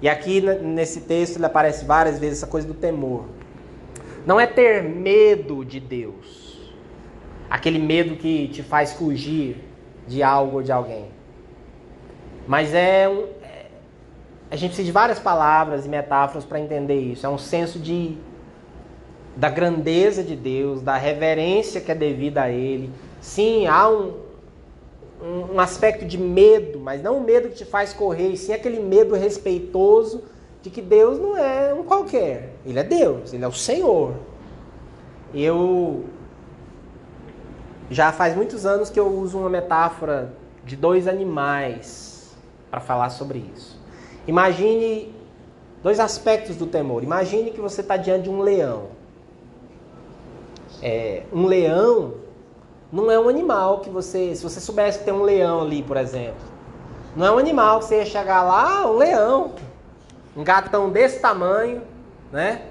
E 0.00 0.08
aqui 0.08 0.40
nesse 0.40 1.00
texto 1.00 1.36
ele 1.36 1.46
aparece 1.46 1.84
várias 1.84 2.18
vezes 2.18 2.38
essa 2.38 2.46
coisa 2.46 2.66
do 2.66 2.74
temor. 2.74 3.24
Não 4.24 4.38
é 4.38 4.46
ter 4.46 4.82
medo 4.82 5.64
de 5.64 5.80
Deus. 5.80 6.70
Aquele 7.50 7.78
medo 7.78 8.16
que 8.16 8.48
te 8.48 8.62
faz 8.62 8.92
fugir 8.92 9.64
de 10.06 10.22
algo 10.22 10.58
ou 10.58 10.62
de 10.62 10.70
alguém. 10.70 11.06
Mas 12.46 12.72
é 12.74 13.08
um. 13.08 13.24
É, 13.42 13.66
a 14.50 14.56
gente 14.56 14.70
precisa 14.70 14.86
de 14.86 14.92
várias 14.92 15.18
palavras 15.18 15.84
e 15.84 15.88
metáforas 15.88 16.44
para 16.44 16.60
entender 16.60 17.00
isso. 17.00 17.26
É 17.26 17.28
um 17.28 17.38
senso 17.38 17.78
de 17.78 18.16
da 19.38 19.48
grandeza 19.48 20.24
de 20.24 20.34
Deus, 20.34 20.82
da 20.82 20.96
reverência 20.96 21.80
que 21.80 21.92
é 21.92 21.94
devida 21.94 22.42
a 22.42 22.50
Ele. 22.50 22.90
Sim, 23.20 23.68
há 23.68 23.88
um, 23.88 24.14
um, 25.54 25.60
aspecto 25.60 26.04
de 26.04 26.18
medo, 26.18 26.80
mas 26.80 27.00
não 27.00 27.18
o 27.18 27.20
medo 27.20 27.48
que 27.48 27.54
te 27.54 27.64
faz 27.64 27.92
correr, 27.92 28.36
sim 28.36 28.52
aquele 28.52 28.80
medo 28.80 29.14
respeitoso 29.14 30.24
de 30.60 30.70
que 30.70 30.82
Deus 30.82 31.20
não 31.20 31.36
é 31.36 31.72
um 31.72 31.84
qualquer. 31.84 32.54
Ele 32.66 32.80
é 32.80 32.82
Deus, 32.82 33.32
Ele 33.32 33.44
é 33.44 33.46
o 33.46 33.52
Senhor. 33.52 34.14
Eu 35.32 36.06
já 37.88 38.10
faz 38.10 38.34
muitos 38.34 38.66
anos 38.66 38.90
que 38.90 38.98
eu 38.98 39.06
uso 39.06 39.38
uma 39.38 39.48
metáfora 39.48 40.32
de 40.64 40.74
dois 40.74 41.06
animais 41.06 42.36
para 42.72 42.80
falar 42.80 43.10
sobre 43.10 43.44
isso. 43.54 43.80
Imagine 44.26 45.14
dois 45.80 46.00
aspectos 46.00 46.56
do 46.56 46.66
temor. 46.66 47.04
Imagine 47.04 47.52
que 47.52 47.60
você 47.60 47.82
está 47.82 47.96
diante 47.96 48.24
de 48.24 48.30
um 48.30 48.40
leão. 48.40 48.97
É, 50.82 51.22
um 51.32 51.46
leão 51.46 52.14
não 52.90 53.10
é 53.10 53.18
um 53.18 53.28
animal 53.28 53.80
que 53.80 53.90
você. 53.90 54.34
Se 54.34 54.42
você 54.42 54.60
soubesse 54.60 55.00
que 55.00 55.04
tem 55.04 55.12
um 55.12 55.22
leão 55.22 55.60
ali, 55.60 55.82
por 55.82 55.96
exemplo, 55.96 56.40
não 57.14 57.26
é 57.26 57.30
um 57.32 57.38
animal 57.38 57.80
que 57.80 57.86
você 57.86 57.98
ia 57.98 58.06
chegar 58.06 58.42
lá, 58.42 58.80
ah, 58.80 58.90
um 58.90 58.96
leão, 58.96 59.52
um 60.36 60.42
gatão 60.42 60.90
desse 60.90 61.20
tamanho, 61.20 61.82
né? 62.32 62.62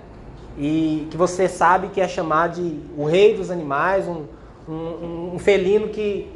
E 0.58 1.08
que 1.12 1.18
você 1.18 1.48
sabe 1.48 1.90
que 1.90 2.02
é 2.02 2.08
chamado 2.08 2.56
de 2.56 2.80
o 2.98 3.06
rei 3.06 3.36
dos 3.36 3.52
animais, 3.52 4.08
um, 4.08 4.26
um, 4.68 5.32
um 5.36 5.40
felino 5.40 5.90
que, 5.90 6.32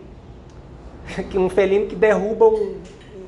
que. 1.32 1.38
um 1.38 1.50
felino 1.50 1.88
que 1.88 1.96
derruba 1.96 2.46
um, 2.48 2.76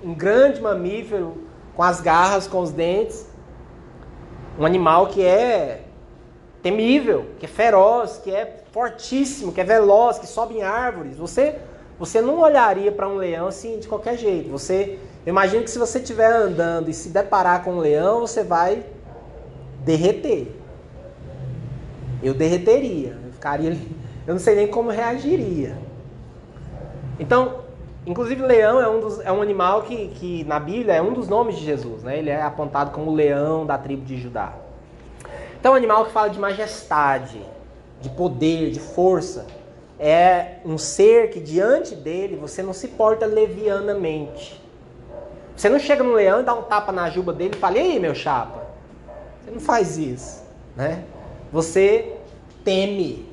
um 0.03 0.13
grande 0.13 0.62
mamífero 0.62 1.38
com 1.75 1.82
as 1.82 1.99
garras, 1.99 2.47
com 2.47 2.60
os 2.60 2.71
dentes. 2.71 3.27
Um 4.60 4.65
animal 4.65 5.08
que 5.08 5.23
é 5.23 5.86
temível, 6.63 7.28
que 7.38 7.45
é 7.45 7.49
feroz, 7.49 8.19
que 8.23 8.32
é 8.32 8.63
fortíssimo, 8.71 9.52
que 9.52 9.62
é 9.62 9.63
veloz, 9.63 10.17
que 10.17 10.26
sobe 10.26 10.56
em 10.56 10.63
árvores. 10.63 11.17
Você 11.17 11.60
você 11.99 12.21
não 12.21 12.39
olharia 12.39 12.91
para 12.91 13.08
um 13.08 13.15
leão 13.15 13.47
assim 13.47 13.78
de 13.78 13.88
qualquer 13.88 14.17
jeito. 14.17 14.49
Você 14.49 14.99
imagina 15.26 15.63
que 15.63 15.69
se 15.69 15.78
você 15.78 15.99
estiver 15.99 16.32
andando 16.32 16.89
e 16.89 16.93
se 16.93 17.10
deparar 17.10 17.63
com 17.63 17.73
um 17.73 17.80
leão, 17.80 18.21
você 18.21 18.43
vai 18.43 18.84
derreter. 19.86 20.52
Eu 22.21 22.34
derreteria, 22.34 23.17
eu 23.26 23.32
ficaria, 23.32 23.71
eu 24.26 24.34
não 24.34 24.39
sei 24.39 24.56
nem 24.56 24.67
como 24.67 24.89
reagiria. 24.89 25.78
Então, 27.19 27.60
inclusive 28.08 28.41
leão 28.41 28.82
é 28.82 28.89
um, 28.89 28.99
dos, 28.99 29.19
é 29.19 29.32
um 29.32 29.41
animal 29.41 29.84
que, 29.84 30.08
que 30.10 30.43
na 30.45 30.60
Bíblia 30.60 30.95
é 30.95 31.02
um 31.02 31.13
dos 31.13 31.28
nomes 31.28 31.58
de 31.58 31.63
Jesus, 31.63 32.04
né? 32.04 32.17
Ele 32.17 32.30
é 32.30 32.41
apontado 32.41 32.91
como 32.91 33.13
leão 33.13 33.65
da 33.65 33.78
tribo 33.78 34.04
de 34.04 34.17
Judá. 34.17 34.62
Então, 35.63 35.76
animal 35.76 36.08
que 36.08 36.12
fala 36.12 36.28
de 36.28 36.38
majestade, 36.38 37.41
de 38.02 38.10
poder, 38.10 38.69
de 38.69 38.82
força. 38.82 39.45
É 39.97 40.56
um 40.65 40.78
ser 40.78 41.30
que 41.30 41.39
diante 41.39 41.95
dele 41.95 42.36
você 42.36 42.62
não 42.62 42.73
se 42.73 42.89
porta 42.89 43.26
levianamente. 43.26 44.62
Você 45.56 45.69
não 45.69 45.80
chega 45.80 46.04
no 46.04 46.12
leão 46.12 46.41
e 46.41 46.43
dá 46.43 46.54
um 46.54 46.63
tapa 46.63 46.91
na 46.91 47.10
juba 47.10 47.32
dele 47.32 47.54
e 47.56 47.58
fala: 47.58 47.78
"E 47.78 47.80
aí, 47.80 47.97
meu 47.97 48.13
chapa?". 48.13 48.67
Você 49.39 49.52
não 49.52 49.62
faz 49.62 49.97
isso, 49.97 50.43
né? 50.76 51.06
Você 51.49 52.13
teme. 52.65 53.26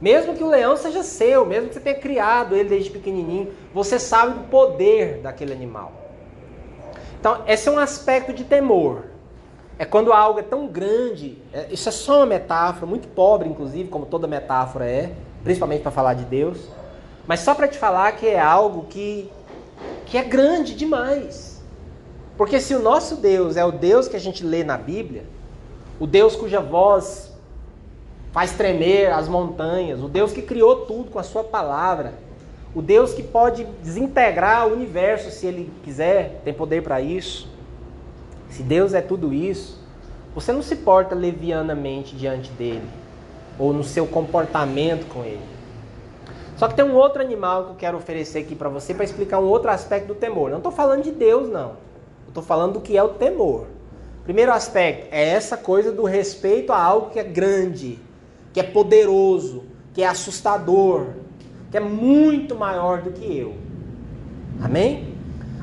Mesmo 0.00 0.36
que 0.36 0.44
o 0.44 0.48
leão 0.48 0.76
seja 0.76 1.02
seu, 1.02 1.44
mesmo 1.44 1.66
que 1.70 1.74
você 1.74 1.80
tenha 1.80 1.98
criado 1.98 2.54
ele 2.54 2.68
desde 2.68 2.90
pequenininho, 2.90 3.52
você 3.74 3.98
sabe 3.98 4.38
do 4.38 4.44
poder 4.48 5.18
daquele 5.22 5.52
animal. 5.52 5.90
Então, 7.18 7.42
esse 7.48 7.68
é 7.68 7.72
um 7.72 7.80
aspecto 7.80 8.32
de 8.32 8.44
temor. 8.44 9.13
É 9.78 9.84
quando 9.84 10.12
algo 10.12 10.38
é 10.38 10.42
tão 10.42 10.66
grande, 10.66 11.36
é, 11.52 11.66
isso 11.70 11.88
é 11.88 11.92
só 11.92 12.18
uma 12.18 12.26
metáfora, 12.26 12.86
muito 12.86 13.08
pobre, 13.08 13.48
inclusive, 13.48 13.88
como 13.88 14.06
toda 14.06 14.26
metáfora 14.26 14.86
é, 14.86 15.12
principalmente 15.42 15.82
para 15.82 15.90
falar 15.90 16.14
de 16.14 16.24
Deus, 16.24 16.68
mas 17.26 17.40
só 17.40 17.54
para 17.54 17.66
te 17.66 17.76
falar 17.76 18.12
que 18.12 18.26
é 18.26 18.38
algo 18.38 18.86
que, 18.88 19.30
que 20.06 20.16
é 20.16 20.22
grande 20.22 20.74
demais. 20.74 21.62
Porque 22.36 22.60
se 22.60 22.74
o 22.74 22.80
nosso 22.80 23.16
Deus 23.16 23.56
é 23.56 23.64
o 23.64 23.72
Deus 23.72 24.08
que 24.08 24.16
a 24.16 24.20
gente 24.20 24.44
lê 24.44 24.62
na 24.62 24.76
Bíblia, 24.76 25.24
o 25.98 26.06
Deus 26.06 26.36
cuja 26.36 26.60
voz 26.60 27.32
faz 28.32 28.52
tremer 28.52 29.12
as 29.12 29.28
montanhas, 29.28 30.02
o 30.02 30.08
Deus 30.08 30.32
que 30.32 30.42
criou 30.42 30.86
tudo 30.86 31.10
com 31.10 31.18
a 31.18 31.22
sua 31.22 31.44
palavra, 31.44 32.14
o 32.74 32.82
Deus 32.82 33.14
que 33.14 33.22
pode 33.22 33.64
desintegrar 33.82 34.66
o 34.66 34.72
universo 34.72 35.30
se 35.30 35.46
ele 35.46 35.72
quiser, 35.84 36.40
tem 36.44 36.52
poder 36.52 36.82
para 36.82 37.00
isso. 37.00 37.48
Se 38.54 38.62
Deus 38.62 38.94
é 38.94 39.00
tudo 39.00 39.34
isso, 39.34 39.76
você 40.32 40.52
não 40.52 40.62
se 40.62 40.76
porta 40.76 41.12
levianamente 41.12 42.14
diante 42.14 42.52
dele 42.52 42.86
ou 43.58 43.72
no 43.72 43.82
seu 43.82 44.06
comportamento 44.06 45.08
com 45.08 45.24
ele. 45.24 45.42
Só 46.56 46.68
que 46.68 46.76
tem 46.76 46.84
um 46.84 46.94
outro 46.94 47.20
animal 47.20 47.64
que 47.64 47.70
eu 47.70 47.74
quero 47.74 47.96
oferecer 47.96 48.38
aqui 48.38 48.54
para 48.54 48.68
você 48.68 48.94
para 48.94 49.04
explicar 49.04 49.40
um 49.40 49.46
outro 49.46 49.72
aspecto 49.72 50.06
do 50.06 50.14
temor. 50.14 50.50
Não 50.50 50.58
estou 50.58 50.70
falando 50.70 51.02
de 51.02 51.10
Deus, 51.10 51.48
não. 51.48 51.72
Estou 52.28 52.44
falando 52.44 52.74
do 52.74 52.80
que 52.80 52.96
é 52.96 53.02
o 53.02 53.08
temor. 53.08 53.66
Primeiro 54.22 54.52
aspecto 54.52 55.08
é 55.10 55.30
essa 55.30 55.56
coisa 55.56 55.90
do 55.90 56.04
respeito 56.04 56.72
a 56.72 56.80
algo 56.80 57.10
que 57.10 57.18
é 57.18 57.24
grande, 57.24 57.98
que 58.52 58.60
é 58.60 58.62
poderoso, 58.62 59.64
que 59.92 60.00
é 60.00 60.06
assustador, 60.06 61.06
que 61.72 61.76
é 61.76 61.80
muito 61.80 62.54
maior 62.54 63.02
do 63.02 63.10
que 63.10 63.36
eu. 63.36 63.56
Amém? 64.62 65.13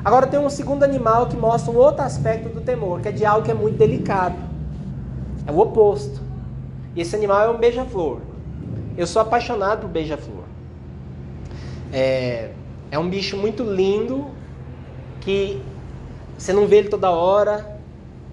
Agora 0.04 0.26
tem 0.26 0.40
um 0.40 0.50
segundo 0.50 0.82
animal 0.82 1.26
que 1.26 1.36
mostra 1.36 1.72
um 1.72 1.76
outro 1.76 2.02
aspecto 2.02 2.48
do 2.48 2.60
temor, 2.60 3.00
que 3.00 3.08
é 3.08 3.12
de 3.12 3.24
algo 3.24 3.44
que 3.44 3.50
é 3.50 3.54
muito 3.54 3.78
delicado. 3.78 4.34
É 5.46 5.52
o 5.52 5.58
oposto. 5.60 6.20
E 6.94 7.00
esse 7.00 7.14
animal 7.14 7.40
é 7.42 7.48
um 7.50 7.58
beija-flor. 7.58 8.18
Eu 8.96 9.06
sou 9.06 9.22
apaixonado 9.22 9.82
por 9.82 9.88
beija-flor. 9.90 10.42
É, 11.92 12.50
é 12.90 12.98
um 12.98 13.08
bicho 13.08 13.36
muito 13.36 13.62
lindo 13.62 14.26
que 15.20 15.62
você 16.36 16.52
não 16.52 16.66
vê 16.66 16.78
ele 16.78 16.88
toda 16.88 17.10
hora. 17.10 17.78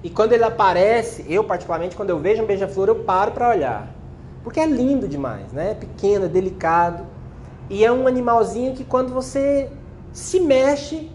E 0.03 0.09
quando 0.09 0.33
ele 0.33 0.43
aparece, 0.43 1.23
eu 1.29 1.43
particularmente, 1.43 1.95
quando 1.95 2.09
eu 2.09 2.19
vejo 2.19 2.41
um 2.41 2.45
beija-flor, 2.47 2.87
eu 2.87 2.95
paro 2.95 3.31
para 3.31 3.47
olhar. 3.47 3.93
Porque 4.43 4.59
é 4.59 4.65
lindo 4.65 5.07
demais, 5.07 5.53
né? 5.53 5.71
É 5.71 5.73
pequeno, 5.75 6.25
é 6.25 6.27
delicado. 6.27 7.05
E 7.69 7.85
é 7.85 7.91
um 7.91 8.07
animalzinho 8.07 8.73
que 8.73 8.83
quando 8.83 9.13
você 9.13 9.69
se 10.11 10.39
mexe, 10.39 11.11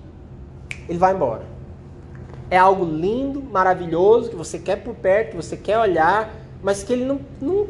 ele 0.88 0.99
vai 0.99 1.14
embora. 1.14 1.42
É 2.51 2.59
algo 2.59 2.85
lindo, 2.85 3.42
maravilhoso, 3.42 4.31
que 4.31 4.37
você 4.37 4.59
quer 4.59 4.77
por 4.77 4.94
perto, 4.94 5.31
que 5.31 5.37
você 5.37 5.57
quer 5.57 5.79
olhar, 5.79 6.35
mas 6.62 6.83
que 6.83 6.92
ele 6.92 7.05
não, 7.05 7.20
não, 7.40 7.66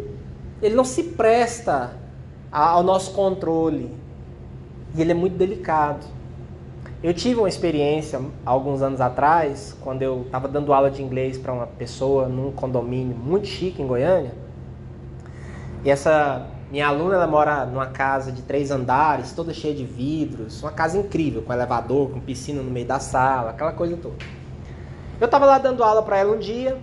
ele 0.60 0.74
não 0.74 0.84
se 0.84 1.02
presta 1.02 1.92
ao 2.50 2.82
nosso 2.82 3.12
controle. 3.12 3.90
E 4.94 5.00
ele 5.00 5.12
é 5.12 5.14
muito 5.14 5.36
delicado. 5.36 6.06
Eu 7.02 7.12
tive 7.12 7.38
uma 7.38 7.48
experiência 7.48 8.20
alguns 8.46 8.80
anos 8.80 9.00
atrás, 9.00 9.76
quando 9.82 10.02
eu 10.02 10.22
estava 10.22 10.48
dando 10.48 10.72
aula 10.72 10.90
de 10.90 11.02
inglês 11.02 11.36
para 11.36 11.52
uma 11.52 11.66
pessoa 11.66 12.28
num 12.28 12.50
condomínio 12.50 13.14
muito 13.14 13.46
chique 13.46 13.82
em 13.82 13.86
Goiânia. 13.86 14.32
E 15.84 15.90
essa 15.90 16.46
minha 16.74 16.88
aluna 16.88 17.14
ela 17.14 17.26
mora 17.28 17.64
numa 17.64 17.86
casa 17.86 18.32
de 18.32 18.42
três 18.42 18.72
andares, 18.72 19.30
toda 19.30 19.54
cheia 19.54 19.72
de 19.72 19.84
vidros, 19.84 20.60
uma 20.60 20.72
casa 20.72 20.98
incrível, 20.98 21.40
com 21.40 21.52
elevador, 21.52 22.10
com 22.10 22.18
piscina 22.18 22.60
no 22.60 22.68
meio 22.68 22.84
da 22.84 22.98
sala, 22.98 23.50
aquela 23.50 23.70
coisa 23.70 23.96
toda. 23.96 24.16
Eu 25.20 25.26
estava 25.26 25.46
lá 25.46 25.56
dando 25.58 25.84
aula 25.84 26.02
para 26.02 26.18
ela 26.18 26.34
um 26.34 26.38
dia 26.40 26.76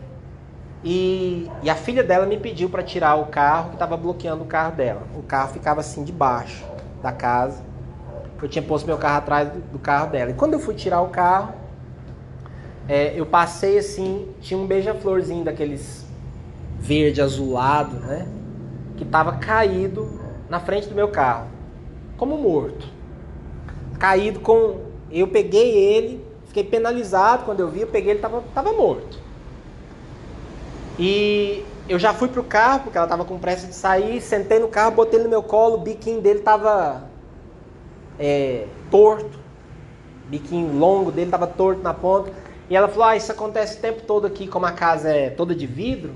e, 0.81 1.51
e, 1.61 1.69
a 1.69 1.75
filha 1.75 2.05
dela 2.05 2.25
me 2.25 2.37
pediu 2.37 2.69
para 2.69 2.81
tirar 2.81 3.15
o 3.15 3.25
carro 3.25 3.67
que 3.67 3.73
estava 3.73 3.97
bloqueando 3.97 4.43
o 4.43 4.47
carro 4.47 4.77
dela. 4.77 5.01
O 5.13 5.23
carro 5.23 5.51
ficava 5.51 5.81
assim 5.81 6.05
debaixo 6.05 6.63
da 7.03 7.11
casa. 7.11 7.61
Eu 8.41 8.47
tinha 8.47 8.63
posto 8.63 8.85
meu 8.85 8.97
carro 8.97 9.17
atrás 9.17 9.49
do, 9.73 9.77
carro 9.77 10.09
dela. 10.09 10.31
E 10.31 10.33
quando 10.35 10.53
eu 10.53 10.59
fui 10.61 10.73
tirar 10.73 11.01
o 11.01 11.09
carro, 11.09 11.53
é, 12.87 13.11
eu 13.13 13.25
passei 13.25 13.77
assim, 13.77 14.29
tinha 14.39 14.57
um 14.57 14.65
beija-florzinho 14.65 15.43
daqueles 15.43 16.05
verde 16.79 17.21
azulado, 17.21 17.97
né? 17.97 18.25
Que 19.01 19.05
estava 19.05 19.37
caído 19.37 20.07
na 20.47 20.59
frente 20.59 20.87
do 20.87 20.93
meu 20.93 21.07
carro, 21.07 21.47
como 22.17 22.37
morto. 22.37 22.87
Caído 23.97 24.39
com. 24.41 24.91
Eu 25.09 25.27
peguei 25.27 25.75
ele, 25.75 26.23
fiquei 26.45 26.63
penalizado 26.63 27.43
quando 27.43 27.61
eu 27.61 27.67
vi, 27.67 27.81
eu 27.81 27.87
peguei 27.87 28.11
ele, 28.11 28.19
estava 28.19 28.43
tava 28.53 28.71
morto. 28.73 29.17
E 30.99 31.65
eu 31.89 31.97
já 31.97 32.13
fui 32.13 32.27
pro 32.27 32.43
carro, 32.43 32.81
porque 32.81 32.97
ela 32.97 33.07
tava 33.07 33.25
com 33.25 33.39
pressa 33.39 33.65
de 33.65 33.73
sair, 33.73 34.21
sentei 34.21 34.59
no 34.59 34.67
carro, 34.67 34.91
botei 34.91 35.17
ele 35.17 35.23
no 35.23 35.31
meu 35.31 35.41
colo, 35.41 35.77
o 35.77 35.81
biquinho 35.81 36.21
dele 36.21 36.41
tava 36.41 37.03
é, 38.19 38.67
torto, 38.91 39.39
biquinho 40.27 40.77
longo 40.77 41.11
dele 41.11 41.31
tava 41.31 41.47
torto 41.47 41.81
na 41.81 41.93
ponta. 41.93 42.31
E 42.69 42.75
ela 42.75 42.87
falou: 42.87 43.05
Ah, 43.05 43.17
isso 43.17 43.31
acontece 43.31 43.79
o 43.79 43.81
tempo 43.81 44.03
todo 44.03 44.27
aqui, 44.27 44.45
como 44.45 44.67
a 44.67 44.71
casa 44.71 45.09
é 45.09 45.31
toda 45.31 45.55
de 45.55 45.65
vidro, 45.65 46.13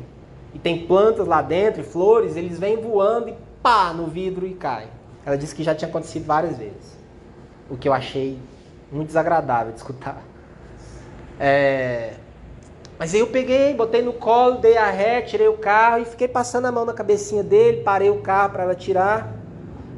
e 0.56 0.60
tem 0.60 0.88
plantas 0.88 1.28
lá 1.28 1.42
dentro, 1.42 1.82
e 1.82 1.84
flores, 1.84 2.38
eles 2.38 2.58
vêm 2.58 2.78
voando 2.78 3.28
e 3.28 3.36
pá 3.62 3.92
no 3.94 4.08
vidro 4.08 4.48
e 4.48 4.54
cai. 4.54 4.88
Ela 5.26 5.38
disse 5.38 5.54
que 5.54 5.62
já 5.62 5.76
tinha 5.76 5.90
acontecido 5.90 6.26
várias 6.26 6.58
vezes. 6.58 6.98
O 7.70 7.76
que 7.76 7.90
eu 7.90 7.94
achei 7.94 8.40
muito 8.90 9.08
desagradável 9.08 9.74
de 9.74 9.80
escutar. 9.80 10.24
É... 11.38 12.14
Mas 12.98 13.14
aí 13.14 13.20
eu 13.20 13.28
peguei, 13.28 13.74
botei 13.74 14.02
no 14.02 14.14
colo, 14.14 14.60
dei 14.60 14.78
a 14.78 14.90
ré, 14.90 15.22
tirei 15.22 15.50
o 15.50 15.58
carro 15.58 16.04
e 16.04 16.06
fiquei 16.06 16.30
passando 16.30 16.68
a 16.68 16.72
mão 16.72 16.86
na 16.86 16.94
cabecinha 16.94 17.44
dele, 17.44 17.82
parei 17.82 18.10
o 18.10 18.22
carro 18.22 18.54
para 18.54 18.64
ela 18.64 18.76
tirar. 18.76 19.36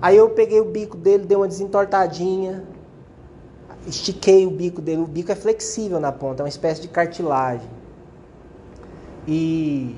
Aí 0.02 0.18
eu 0.18 0.32
peguei 0.32 0.60
o 0.60 0.66
bico 0.66 0.98
dele, 0.98 1.24
dei 1.28 1.38
uma 1.38 1.48
desentortadinha, 1.48 2.64
estiquei 3.86 4.48
o 4.48 4.50
bico 4.50 4.82
dele. 4.82 5.04
O 5.04 5.08
bico 5.08 5.32
é 5.32 5.36
flexível 5.36 6.00
na 6.00 6.12
ponta, 6.12 6.42
é 6.42 6.44
uma 6.44 6.50
espécie 6.50 6.82
de 6.82 6.88
cartilagem. 6.88 7.70
E, 9.28 9.96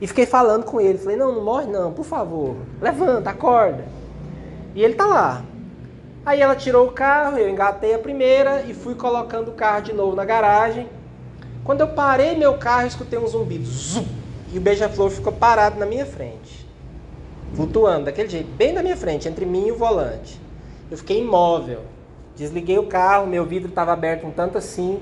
e 0.00 0.06
fiquei 0.06 0.26
falando 0.26 0.64
com 0.64 0.80
ele. 0.80 0.98
Falei: 0.98 1.16
Não, 1.16 1.32
não 1.32 1.44
morre 1.44 1.66
não, 1.66 1.92
por 1.92 2.04
favor, 2.04 2.56
levanta, 2.80 3.30
acorda. 3.30 3.84
E 4.74 4.82
ele 4.82 4.94
tá 4.94 5.06
lá. 5.06 5.44
Aí 6.24 6.40
ela 6.40 6.54
tirou 6.54 6.86
o 6.86 6.92
carro, 6.92 7.38
eu 7.38 7.48
engatei 7.48 7.94
a 7.94 7.98
primeira 7.98 8.62
e 8.62 8.74
fui 8.74 8.94
colocando 8.94 9.48
o 9.48 9.54
carro 9.54 9.82
de 9.82 9.92
novo 9.92 10.14
na 10.14 10.24
garagem. 10.24 10.86
Quando 11.64 11.80
eu 11.80 11.88
parei 11.88 12.36
meu 12.36 12.58
carro, 12.58 12.86
escutei 12.86 13.18
um 13.18 13.26
zumbido. 13.26 13.64
Zum, 13.64 14.06
e 14.52 14.58
o 14.58 14.60
beija-flor 14.60 15.10
ficou 15.10 15.32
parado 15.32 15.78
na 15.78 15.86
minha 15.86 16.04
frente. 16.04 16.68
Flutuando 17.54 18.04
daquele 18.04 18.28
jeito, 18.28 18.50
bem 18.52 18.72
na 18.72 18.82
minha 18.82 18.96
frente, 18.96 19.28
entre 19.28 19.46
mim 19.46 19.66
e 19.66 19.72
o 19.72 19.76
volante. 19.76 20.40
Eu 20.90 20.98
fiquei 20.98 21.20
imóvel. 21.20 21.80
Desliguei 22.36 22.78
o 22.78 22.86
carro, 22.86 23.26
meu 23.26 23.44
vidro 23.44 23.68
estava 23.68 23.92
aberto 23.92 24.26
um 24.26 24.30
tanto 24.30 24.58
assim. 24.58 25.00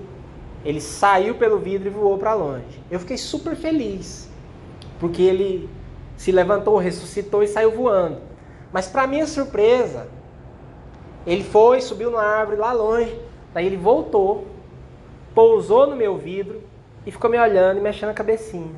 Ele 0.65 0.81
saiu 0.81 1.35
pelo 1.35 1.59
vidro 1.59 1.89
e 1.89 1.91
voou 1.91 2.19
para 2.19 2.35
longe. 2.35 2.83
Eu 2.91 2.99
fiquei 3.01 3.17
super 3.17 3.55
feliz, 3.55 4.28
porque 4.99 5.23
ele 5.23 5.69
se 6.17 6.33
levantou, 6.33 6.77
ressuscitou 6.77 7.43
e 7.43 7.49
saiu 7.49 7.71
voando. 7.71 8.19
Mas 8.73 8.87
para 8.87 9.07
minha 9.07 9.27
surpresa, 9.27 10.09
ele 11.27 11.45
foi, 11.45 11.81
subiu 11.81 12.11
na 12.11 12.23
árvore 12.23 12.59
lá 12.59 12.73
longe, 12.73 13.19
daí 13.53 13.67
ele 13.67 13.77
voltou 13.77 14.47
pousou 15.39 15.87
no 15.87 15.95
meu 15.95 16.17
vidro 16.17 16.61
e 17.07 17.13
ficou 17.13 17.31
me 17.31 17.39
olhando 17.39 17.79
e 17.79 17.81
mexendo 17.81 18.09
a 18.09 18.13
cabecinha. 18.13 18.75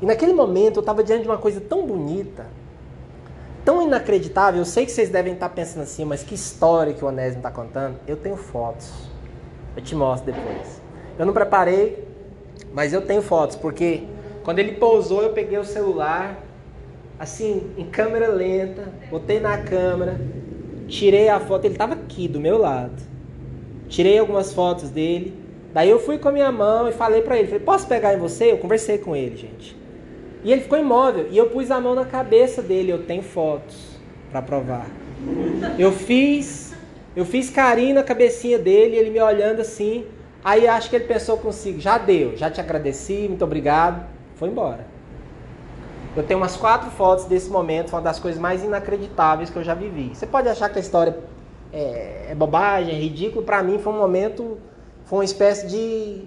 E 0.00 0.06
naquele 0.06 0.32
momento 0.32 0.76
eu 0.76 0.80
estava 0.80 1.04
diante 1.04 1.24
de 1.24 1.28
uma 1.28 1.36
coisa 1.36 1.60
tão 1.60 1.86
bonita, 1.86 2.46
tão 3.66 3.82
inacreditável. 3.82 4.62
Eu 4.62 4.64
sei 4.64 4.86
que 4.86 4.92
vocês 4.92 5.10
devem 5.10 5.34
estar 5.34 5.50
pensando 5.50 5.82
assim, 5.82 6.06
mas 6.06 6.22
que 6.22 6.34
história 6.34 6.94
que 6.94 7.04
o 7.04 7.08
Onésimo 7.08 7.40
está 7.40 7.50
contando. 7.50 7.96
Eu 8.06 8.16
tenho 8.16 8.36
fotos. 8.38 8.90
Eu 9.76 9.82
te 9.82 9.94
mostro 9.94 10.32
depois. 10.32 10.80
Eu 11.18 11.26
não 11.26 11.34
preparei, 11.34 12.02
mas 12.72 12.94
eu 12.94 13.02
tenho 13.02 13.20
fotos, 13.20 13.54
porque 13.54 14.04
quando 14.48 14.60
ele 14.60 14.72
pousou, 14.72 15.22
eu 15.22 15.34
peguei 15.34 15.58
o 15.58 15.64
celular, 15.64 16.42
assim, 17.18 17.70
em 17.76 17.84
câmera 17.84 18.28
lenta, 18.28 18.90
botei 19.10 19.38
na 19.38 19.58
câmera, 19.58 20.18
tirei 20.86 21.28
a 21.28 21.38
foto. 21.38 21.66
Ele 21.66 21.74
estava 21.74 21.92
aqui 21.92 22.26
do 22.26 22.40
meu 22.40 22.56
lado. 22.56 23.02
Tirei 23.88 24.18
algumas 24.18 24.54
fotos 24.54 24.88
dele 24.88 25.34
Daí 25.72 25.90
eu 25.90 26.00
fui 26.00 26.18
com 26.18 26.28
a 26.28 26.32
minha 26.32 26.50
mão 26.50 26.88
e 26.88 26.92
falei 26.92 27.22
para 27.22 27.36
ele, 27.36 27.46
falei, 27.46 27.62
posso 27.62 27.86
pegar 27.86 28.14
em 28.14 28.18
você? 28.18 28.50
Eu 28.50 28.58
conversei 28.58 28.98
com 28.98 29.14
ele, 29.14 29.36
gente. 29.36 29.76
E 30.42 30.50
ele 30.50 30.62
ficou 30.62 30.78
imóvel 30.78 31.28
e 31.30 31.36
eu 31.36 31.50
pus 31.50 31.70
a 31.70 31.80
mão 31.80 31.94
na 31.94 32.04
cabeça 32.04 32.62
dele, 32.62 32.90
eu 32.90 33.04
tenho 33.04 33.22
fotos 33.22 33.76
para 34.30 34.40
provar. 34.40 34.86
Eu 35.78 35.92
fiz, 35.92 36.74
eu 37.14 37.24
fiz 37.24 37.50
carinho 37.50 37.96
na 37.96 38.02
cabecinha 38.02 38.58
dele, 38.58 38.96
ele 38.96 39.10
me 39.10 39.20
olhando 39.20 39.60
assim. 39.60 40.06
Aí 40.42 40.66
acho 40.66 40.88
que 40.88 40.96
ele 40.96 41.04
pensou 41.04 41.36
consigo, 41.36 41.80
já 41.80 41.98
deu, 41.98 42.36
já 42.36 42.50
te 42.50 42.60
agradeci, 42.60 43.26
muito 43.28 43.44
obrigado. 43.44 44.17
Foi 44.38 44.48
embora. 44.48 44.86
Eu 46.16 46.22
tenho 46.22 46.40
umas 46.40 46.56
quatro 46.56 46.90
fotos 46.90 47.26
desse 47.26 47.50
momento, 47.50 47.90
foi 47.90 47.98
uma 47.98 48.04
das 48.04 48.18
coisas 48.18 48.40
mais 48.40 48.64
inacreditáveis 48.64 49.50
que 49.50 49.56
eu 49.56 49.62
já 49.62 49.74
vivi. 49.74 50.14
Você 50.14 50.26
pode 50.26 50.48
achar 50.48 50.68
que 50.68 50.78
a 50.78 50.80
história 50.80 51.18
é, 51.72 52.28
é 52.30 52.34
bobagem, 52.34 52.94
é 52.94 52.98
ridículo, 52.98 53.44
para 53.44 53.62
mim 53.62 53.78
foi 53.78 53.92
um 53.92 53.98
momento 53.98 54.58
foi 55.08 55.20
uma 55.20 55.24
espécie 55.24 55.66
de, 55.66 56.24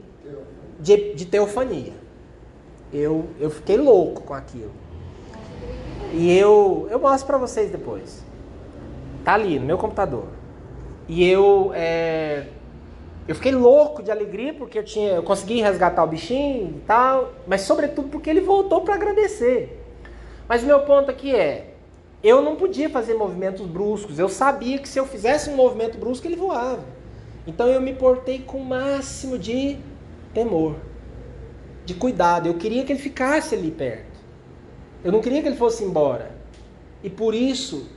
de, 0.80 1.14
de 1.14 1.26
teofania. 1.28 1.94
Eu, 2.92 3.28
eu 3.40 3.52
fiquei 3.52 3.78
louco 3.78 4.24
com 4.24 4.34
aquilo. 4.34 4.72
E 6.12 6.36
eu, 6.36 6.88
eu 6.90 7.00
mostro 7.00 7.28
para 7.28 7.38
vocês 7.38 7.72
depois. 7.72 8.24
Tá 9.24 9.36
ali 9.36 9.60
no 9.60 9.68
meu 9.68 9.78
computador. 9.78 10.26
E 11.08 11.24
eu, 11.24 11.72
é, 11.76 12.48
eu 13.28 13.36
fiquei 13.36 13.52
louco 13.52 14.02
de 14.02 14.12
alegria 14.12 14.54
porque 14.54 14.80
eu 14.80 14.84
tinha, 14.84 15.12
eu 15.12 15.24
consegui 15.24 15.62
resgatar 15.62 16.04
o 16.04 16.08
bichinho 16.08 16.78
e 16.78 16.82
tal, 16.88 17.34
mas 17.48 17.62
sobretudo 17.62 18.10
porque 18.10 18.30
ele 18.30 18.42
voltou 18.42 18.82
para 18.82 18.96
agradecer. 18.96 19.80
Mas 20.48 20.64
o 20.64 20.66
meu 20.66 20.82
ponto 20.82 21.12
aqui 21.12 21.34
é, 21.36 21.76
eu 22.24 22.42
não 22.42 22.56
podia 22.56 22.90
fazer 22.90 23.14
movimentos 23.14 23.66
bruscos. 23.66 24.20
Eu 24.20 24.28
sabia 24.28 24.80
que 24.80 24.90
se 24.90 25.00
eu 25.00 25.06
fizesse 25.06 25.50
um 25.50 25.56
movimento 25.56 25.98
brusco 25.98 26.28
ele 26.28 26.36
voava. 26.36 26.84
Então 27.46 27.68
eu 27.68 27.82
me 27.82 27.94
portei 27.94 28.40
com 28.40 28.58
o 28.58 28.66
máximo 28.66 29.38
de 29.38 29.78
temor, 30.34 30.76
de 31.86 31.94
cuidado. 31.94 32.48
Eu 32.48 32.56
queria 32.56 32.84
que 32.84 32.92
ele 32.92 33.00
ficasse 33.00 33.56
ali 33.56 33.72
perto. 33.72 34.20
Eu 35.04 35.12
não 35.12 35.22
queria 35.22 35.42
que 35.42 35.48
ele 35.48 35.58
fosse 35.58 35.84
embora. 35.84 36.32
E 37.04 37.10
por 37.10 37.34
isso 37.34 37.88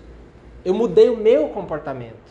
eu 0.64 0.72
mudei 0.72 1.10
o 1.10 1.16
meu 1.16 1.48
comportamento. 1.48 2.23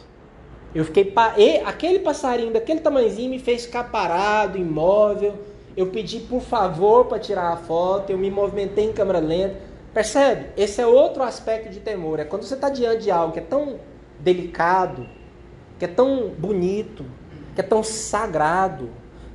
Eu 0.73 0.85
fiquei 0.85 1.05
pa... 1.05 1.33
e 1.37 1.57
aquele 1.59 1.99
passarinho 1.99 2.51
daquele 2.51 2.79
tamanhozinho 2.79 3.29
me 3.29 3.39
fez 3.39 3.65
ficar 3.65 3.85
parado, 3.85 4.57
imóvel. 4.57 5.35
Eu 5.75 5.87
pedi 5.87 6.19
por 6.19 6.41
favor 6.41 7.05
para 7.05 7.19
tirar 7.19 7.51
a 7.51 7.57
foto, 7.57 8.11
eu 8.11 8.17
me 8.17 8.29
movimentei 8.29 8.85
em 8.85 8.93
câmera 8.93 9.19
lenta. 9.19 9.57
Percebe? 9.93 10.49
Esse 10.57 10.81
é 10.81 10.87
outro 10.87 11.21
aspecto 11.21 11.69
de 11.69 11.79
temor. 11.79 12.19
É 12.19 12.23
quando 12.23 12.43
você 12.43 12.55
está 12.55 12.69
diante 12.69 13.03
de 13.03 13.11
algo 13.11 13.33
que 13.33 13.39
é 13.39 13.43
tão 13.43 13.79
delicado, 14.19 15.07
que 15.77 15.85
é 15.85 15.87
tão 15.87 16.29
bonito, 16.29 17.05
que 17.53 17.61
é 17.61 17.63
tão 17.63 17.83
sagrado, 17.83 18.89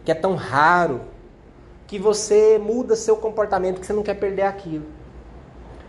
que 0.04 0.10
é 0.10 0.14
tão 0.14 0.34
raro, 0.34 1.02
que 1.86 1.98
você 1.98 2.58
muda 2.58 2.96
seu 2.96 3.16
comportamento, 3.16 3.80
que 3.80 3.86
você 3.86 3.92
não 3.92 4.02
quer 4.02 4.14
perder 4.14 4.42
aquilo. 4.42 4.86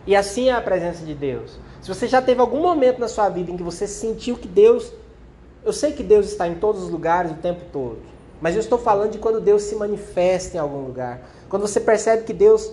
E 0.06 0.16
assim 0.16 0.50
é 0.50 0.54
a 0.54 0.62
presença 0.62 1.06
de 1.06 1.14
Deus. 1.14 1.60
Se 1.82 1.88
você 1.88 2.08
já 2.08 2.22
teve 2.22 2.40
algum 2.40 2.62
momento 2.62 3.00
na 3.00 3.08
sua 3.08 3.30
vida 3.30 3.52
em 3.52 3.58
que 3.58 3.64
você 3.64 3.88
sentiu 3.88 4.36
que 4.36 4.48
Deus. 4.48 4.92
Eu 5.64 5.74
sei 5.74 5.92
que 5.92 6.04
Deus 6.04 6.28
está 6.28 6.48
em 6.48 6.56
todos 6.56 6.84
os 6.84 6.90
lugares 6.90 7.32
o 7.32 7.36
tempo 7.36 7.62
todo. 7.72 8.00
Mas 8.42 8.56
eu 8.56 8.62
estou 8.62 8.78
falando 8.78 9.12
de 9.12 9.18
quando 9.18 9.42
Deus 9.42 9.64
se 9.64 9.76
manifesta 9.76 10.56
em 10.56 10.60
algum 10.60 10.86
lugar. 10.86 11.22
Quando 11.50 11.64
você 11.64 11.80
percebe 11.80 12.24
que 12.24 12.34
Deus 12.34 12.72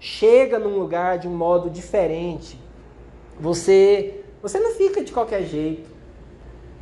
chega 0.00 0.58
num 0.58 0.78
lugar 0.78 1.18
de 1.18 1.28
um 1.28 1.36
modo 1.36 1.70
diferente. 1.70 2.58
Você, 3.38 4.24
você 4.42 4.58
não 4.58 4.72
fica 4.72 5.04
de 5.04 5.12
qualquer 5.12 5.42
jeito. 5.42 5.88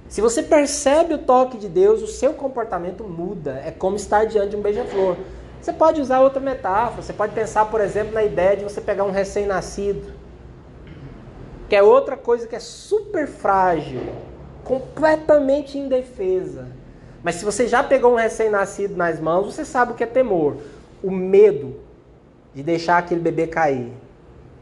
Se 0.09 0.21
você 0.21 0.43
percebe 0.43 1.15
o 1.15 1.19
toque 1.19 1.59
de 1.59 1.69
Deus, 1.69 2.03
o 2.03 2.07
seu 2.07 2.33
comportamento 2.33 3.05
muda. 3.05 3.63
É 3.65 3.71
como 3.71 3.97
estar 3.97 4.25
diante 4.25 4.51
de 4.51 4.57
um 4.57 4.63
beija-flor. 4.63 5.17
Você 5.61 5.73
pode 5.73 6.01
usar 6.01 6.21
outra 6.21 6.41
metáfora. 6.41 7.03
Você 7.03 7.13
pode 7.13 7.35
pensar, 7.35 7.67
por 7.67 7.81
exemplo, 7.81 8.15
na 8.15 8.25
ideia 8.25 8.57
de 8.57 8.65
você 8.65 8.81
pegar 8.81 9.05
um 9.05 9.11
recém-nascido, 9.11 10.13
que 11.69 11.77
é 11.77 11.83
outra 11.83 12.17
coisa 12.17 12.47
que 12.47 12.57
é 12.57 12.61
super 12.61 13.29
frágil, 13.29 14.01
completamente 14.65 15.79
indefesa. 15.79 16.69
Mas 17.23 17.37
se 17.37 17.45
você 17.45 17.69
já 17.69 17.83
pegou 17.83 18.13
um 18.13 18.17
recém-nascido 18.17 18.97
nas 18.97 19.21
mãos, 19.21 19.55
você 19.55 19.65
sabe 19.65 19.93
o 19.93 19.95
que 19.95 20.05
é 20.05 20.07
temor. 20.07 20.57
O 21.03 21.11
medo 21.11 21.77
de 22.55 22.63
deixar 22.63 22.99
aquele 22.99 23.21
bebê 23.21 23.47
cair, 23.47 23.93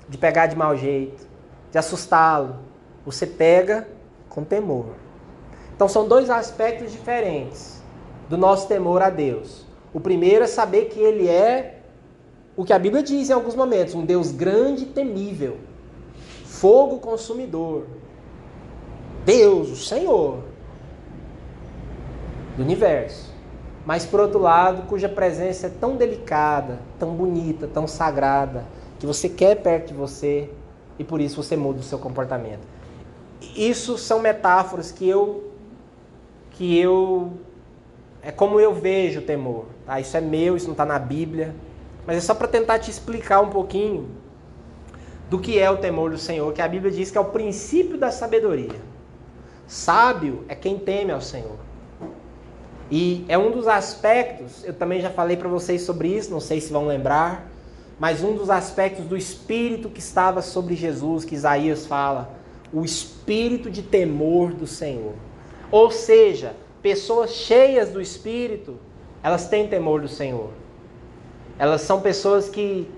de 0.08 0.18
pegar 0.18 0.46
de 0.46 0.56
mau 0.56 0.76
jeito, 0.76 1.26
de 1.70 1.78
assustá-lo. 1.78 2.56
Você 3.04 3.26
pega 3.26 3.86
com 4.28 4.44
temor. 4.44 4.94
Então 5.74 5.88
são 5.88 6.08
dois 6.08 6.28
aspectos 6.28 6.92
diferentes 6.92 7.80
do 8.28 8.36
nosso 8.36 8.66
temor 8.66 9.02
a 9.02 9.10
Deus. 9.10 9.64
O 9.92 10.00
primeiro 10.00 10.44
é 10.44 10.48
saber 10.48 10.86
que 10.86 11.00
Ele 11.00 11.28
é 11.28 11.78
o 12.56 12.64
que 12.64 12.72
a 12.72 12.78
Bíblia 12.78 13.04
diz 13.04 13.30
em 13.30 13.32
alguns 13.32 13.54
momentos, 13.54 13.94
um 13.94 14.04
Deus 14.04 14.32
grande 14.32 14.82
e 14.82 14.86
temível, 14.86 15.58
fogo 16.44 16.98
consumidor. 16.98 17.84
Deus, 19.28 19.70
o 19.70 19.76
Senhor 19.76 20.38
do 22.56 22.62
universo. 22.62 23.30
Mas 23.84 24.06
por 24.06 24.20
outro 24.20 24.38
lado, 24.38 24.88
cuja 24.88 25.06
presença 25.06 25.66
é 25.66 25.70
tão 25.70 25.96
delicada, 25.96 26.78
tão 26.98 27.14
bonita, 27.14 27.66
tão 27.66 27.86
sagrada, 27.86 28.64
que 28.98 29.04
você 29.04 29.28
quer 29.28 29.56
perto 29.56 29.88
de 29.88 29.92
você 29.92 30.48
e 30.98 31.04
por 31.04 31.20
isso 31.20 31.42
você 31.42 31.58
muda 31.58 31.80
o 31.80 31.82
seu 31.82 31.98
comportamento. 31.98 32.66
Isso 33.54 33.98
são 33.98 34.18
metáforas 34.18 34.90
que 34.90 35.06
eu 35.06 35.52
que 36.52 36.78
eu 36.78 37.34
é 38.22 38.32
como 38.32 38.58
eu 38.58 38.72
vejo 38.72 39.20
o 39.20 39.22
temor. 39.22 39.66
Tá? 39.84 40.00
Isso 40.00 40.16
é 40.16 40.22
meu, 40.22 40.56
isso 40.56 40.68
não 40.68 40.72
está 40.72 40.86
na 40.86 40.98
Bíblia. 40.98 41.54
mas 42.06 42.16
é 42.16 42.20
só 42.20 42.34
para 42.34 42.48
tentar 42.48 42.78
te 42.78 42.90
explicar 42.90 43.42
um 43.42 43.50
pouquinho 43.50 44.08
do 45.28 45.38
que 45.38 45.58
é 45.58 45.70
o 45.70 45.76
temor 45.76 46.12
do 46.12 46.16
Senhor, 46.16 46.50
que 46.54 46.62
a 46.62 46.68
Bíblia 46.68 46.90
diz 46.90 47.10
que 47.10 47.18
é 47.18 47.20
o 47.20 47.26
princípio 47.26 47.98
da 47.98 48.10
sabedoria. 48.10 48.97
Sábio 49.68 50.44
é 50.48 50.54
quem 50.54 50.78
teme 50.78 51.12
ao 51.12 51.20
Senhor. 51.20 51.58
E 52.90 53.24
é 53.28 53.36
um 53.36 53.50
dos 53.50 53.68
aspectos, 53.68 54.64
eu 54.64 54.72
também 54.72 55.00
já 55.00 55.10
falei 55.10 55.36
para 55.36 55.48
vocês 55.48 55.82
sobre 55.82 56.08
isso, 56.08 56.30
não 56.30 56.40
sei 56.40 56.58
se 56.58 56.72
vão 56.72 56.86
lembrar, 56.86 57.46
mas 58.00 58.24
um 58.24 58.34
dos 58.34 58.48
aspectos 58.48 59.04
do 59.04 59.16
espírito 59.16 59.90
que 59.90 60.00
estava 60.00 60.40
sobre 60.40 60.74
Jesus, 60.74 61.24
que 61.24 61.34
Isaías 61.34 61.86
fala, 61.86 62.30
o 62.72 62.82
espírito 62.82 63.70
de 63.70 63.82
temor 63.82 64.54
do 64.54 64.66
Senhor. 64.66 65.12
Ou 65.70 65.90
seja, 65.90 66.54
pessoas 66.80 67.30
cheias 67.32 67.90
do 67.90 68.00
espírito, 68.00 68.76
elas 69.22 69.48
têm 69.48 69.68
temor 69.68 70.00
do 70.00 70.08
Senhor. 70.08 70.50
Elas 71.58 71.82
são 71.82 72.00
pessoas 72.00 72.48
que, 72.48 72.88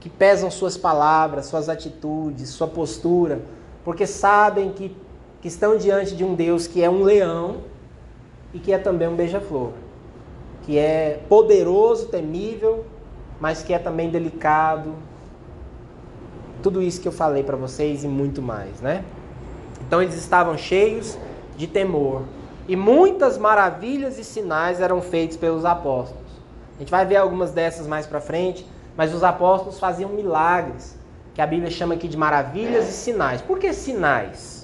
que 0.00 0.08
pesam 0.08 0.50
suas 0.50 0.78
palavras, 0.78 1.46
suas 1.46 1.68
atitudes, 1.68 2.48
sua 2.48 2.68
postura, 2.68 3.42
porque 3.84 4.06
sabem 4.06 4.72
que, 4.72 4.96
que 5.44 5.48
estão 5.48 5.76
diante 5.76 6.16
de 6.16 6.24
um 6.24 6.34
Deus 6.34 6.66
que 6.66 6.82
é 6.82 6.88
um 6.88 7.02
leão 7.02 7.58
e 8.54 8.58
que 8.58 8.72
é 8.72 8.78
também 8.78 9.06
um 9.06 9.14
beija-flor, 9.14 9.72
que 10.62 10.78
é 10.78 11.20
poderoso, 11.28 12.06
temível, 12.06 12.86
mas 13.38 13.62
que 13.62 13.74
é 13.74 13.78
também 13.78 14.08
delicado. 14.08 14.94
Tudo 16.62 16.80
isso 16.80 16.98
que 16.98 17.06
eu 17.06 17.12
falei 17.12 17.42
para 17.42 17.58
vocês 17.58 18.04
e 18.04 18.08
muito 18.08 18.40
mais, 18.40 18.80
né? 18.80 19.04
Então 19.86 20.00
eles 20.00 20.14
estavam 20.14 20.56
cheios 20.56 21.18
de 21.58 21.66
temor. 21.66 22.22
E 22.66 22.74
muitas 22.74 23.36
maravilhas 23.36 24.18
e 24.18 24.24
sinais 24.24 24.80
eram 24.80 25.02
feitos 25.02 25.36
pelos 25.36 25.66
apóstolos. 25.66 26.24
A 26.76 26.78
gente 26.78 26.90
vai 26.90 27.04
ver 27.04 27.16
algumas 27.16 27.52
dessas 27.52 27.86
mais 27.86 28.06
para 28.06 28.18
frente, 28.18 28.66
mas 28.96 29.12
os 29.12 29.22
apóstolos 29.22 29.78
faziam 29.78 30.08
milagres, 30.08 30.96
que 31.34 31.42
a 31.42 31.46
Bíblia 31.46 31.70
chama 31.70 31.92
aqui 31.92 32.08
de 32.08 32.16
maravilhas 32.16 32.88
e 32.88 32.92
sinais. 32.92 33.42
Por 33.42 33.58
que 33.58 33.74
sinais? 33.74 34.63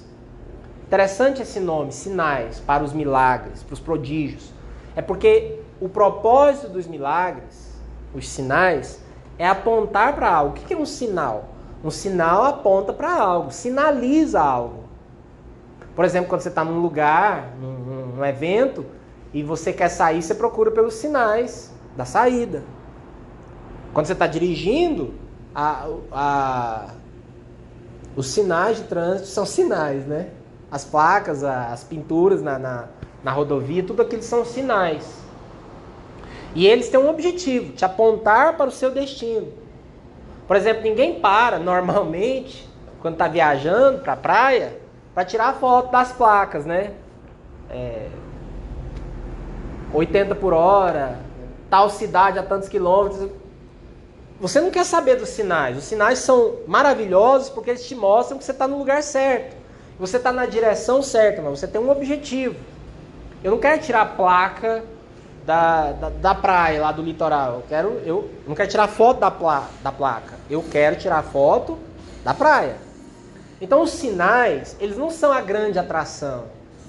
Interessante 0.90 1.40
esse 1.40 1.60
nome, 1.60 1.92
sinais, 1.92 2.58
para 2.58 2.82
os 2.82 2.92
milagres, 2.92 3.62
para 3.62 3.74
os 3.74 3.78
prodígios. 3.78 4.52
É 4.96 5.00
porque 5.00 5.60
o 5.80 5.88
propósito 5.88 6.68
dos 6.68 6.88
milagres, 6.88 7.80
os 8.12 8.28
sinais, 8.28 9.00
é 9.38 9.46
apontar 9.46 10.16
para 10.16 10.28
algo. 10.28 10.50
O 10.50 10.60
que 10.60 10.74
é 10.74 10.76
um 10.76 10.84
sinal? 10.84 11.44
Um 11.84 11.92
sinal 11.92 12.44
aponta 12.44 12.92
para 12.92 13.14
algo, 13.14 13.52
sinaliza 13.52 14.40
algo. 14.40 14.82
Por 15.94 16.04
exemplo, 16.04 16.28
quando 16.28 16.40
você 16.40 16.48
está 16.48 16.64
num 16.64 16.80
lugar, 16.80 17.54
num, 17.60 18.16
num, 18.16 18.24
evento, 18.24 18.84
e 19.32 19.44
você 19.44 19.72
quer 19.72 19.90
sair, 19.90 20.20
você 20.20 20.34
procura 20.34 20.72
pelos 20.72 20.94
sinais 20.94 21.72
da 21.96 22.04
saída. 22.04 22.64
Quando 23.94 24.06
você 24.06 24.14
está 24.14 24.26
dirigindo, 24.26 25.14
a, 25.54 25.86
a, 26.10 26.86
os 28.16 28.26
sinais 28.26 28.78
de 28.78 28.82
trânsito 28.82 29.28
são 29.28 29.46
sinais, 29.46 30.04
né? 30.04 30.30
As 30.70 30.84
placas, 30.84 31.42
as 31.42 31.82
pinturas 31.82 32.42
na, 32.42 32.58
na, 32.58 32.84
na 33.24 33.32
rodovia, 33.32 33.82
tudo 33.82 34.02
aquilo 34.02 34.22
são 34.22 34.44
sinais. 34.44 35.20
E 36.54 36.66
eles 36.66 36.88
têm 36.88 36.98
um 36.98 37.08
objetivo, 37.08 37.72
te 37.72 37.84
apontar 37.84 38.56
para 38.56 38.68
o 38.68 38.72
seu 38.72 38.90
destino. 38.90 39.48
Por 40.46 40.56
exemplo, 40.56 40.82
ninguém 40.82 41.20
para 41.20 41.58
normalmente, 41.58 42.68
quando 43.00 43.14
está 43.14 43.28
viajando 43.28 43.98
para 43.98 44.14
a 44.14 44.16
praia, 44.16 44.80
para 45.14 45.24
tirar 45.24 45.54
foto 45.54 45.92
das 45.92 46.12
placas, 46.12 46.64
né? 46.64 46.92
É, 47.70 48.08
80 49.92 50.34
por 50.34 50.52
hora, 50.52 51.18
tal 51.68 51.88
cidade 51.90 52.38
a 52.38 52.42
tantos 52.42 52.68
quilômetros. 52.68 53.30
Você 54.40 54.60
não 54.60 54.70
quer 54.70 54.84
saber 54.84 55.16
dos 55.16 55.28
sinais. 55.28 55.76
Os 55.76 55.84
sinais 55.84 56.18
são 56.18 56.56
maravilhosos 56.66 57.50
porque 57.50 57.70
eles 57.70 57.86
te 57.86 57.94
mostram 57.94 58.38
que 58.38 58.44
você 58.44 58.52
está 58.52 58.66
no 58.66 58.78
lugar 58.78 59.02
certo. 59.02 59.59
Você 60.00 60.16
está 60.16 60.32
na 60.32 60.46
direção 60.46 61.02
certa, 61.02 61.42
mas 61.42 61.60
você 61.60 61.68
tem 61.68 61.78
um 61.78 61.90
objetivo. 61.90 62.56
Eu 63.44 63.50
não 63.50 63.58
quero 63.58 63.82
tirar 63.82 64.00
a 64.00 64.06
placa 64.06 64.82
da, 65.44 65.92
da, 65.92 66.08
da, 66.08 66.34
praia, 66.34 66.80
lá 66.80 66.90
do 66.90 67.02
litoral. 67.02 67.56
Eu, 67.56 67.64
quero, 67.68 67.88
eu 68.06 68.30
não 68.48 68.54
quero 68.54 68.70
tirar 68.70 68.88
foto 68.88 69.20
da, 69.20 69.30
pla, 69.30 69.68
da 69.82 69.92
placa. 69.92 70.36
Eu 70.48 70.62
quero 70.62 70.96
tirar 70.96 71.22
foto 71.22 71.78
da 72.24 72.32
praia. 72.32 72.76
Então 73.60 73.82
os 73.82 73.90
sinais, 73.90 74.74
eles 74.80 74.96
não 74.96 75.10
são 75.10 75.32
a 75.32 75.42
grande 75.42 75.78
atração. 75.78 76.44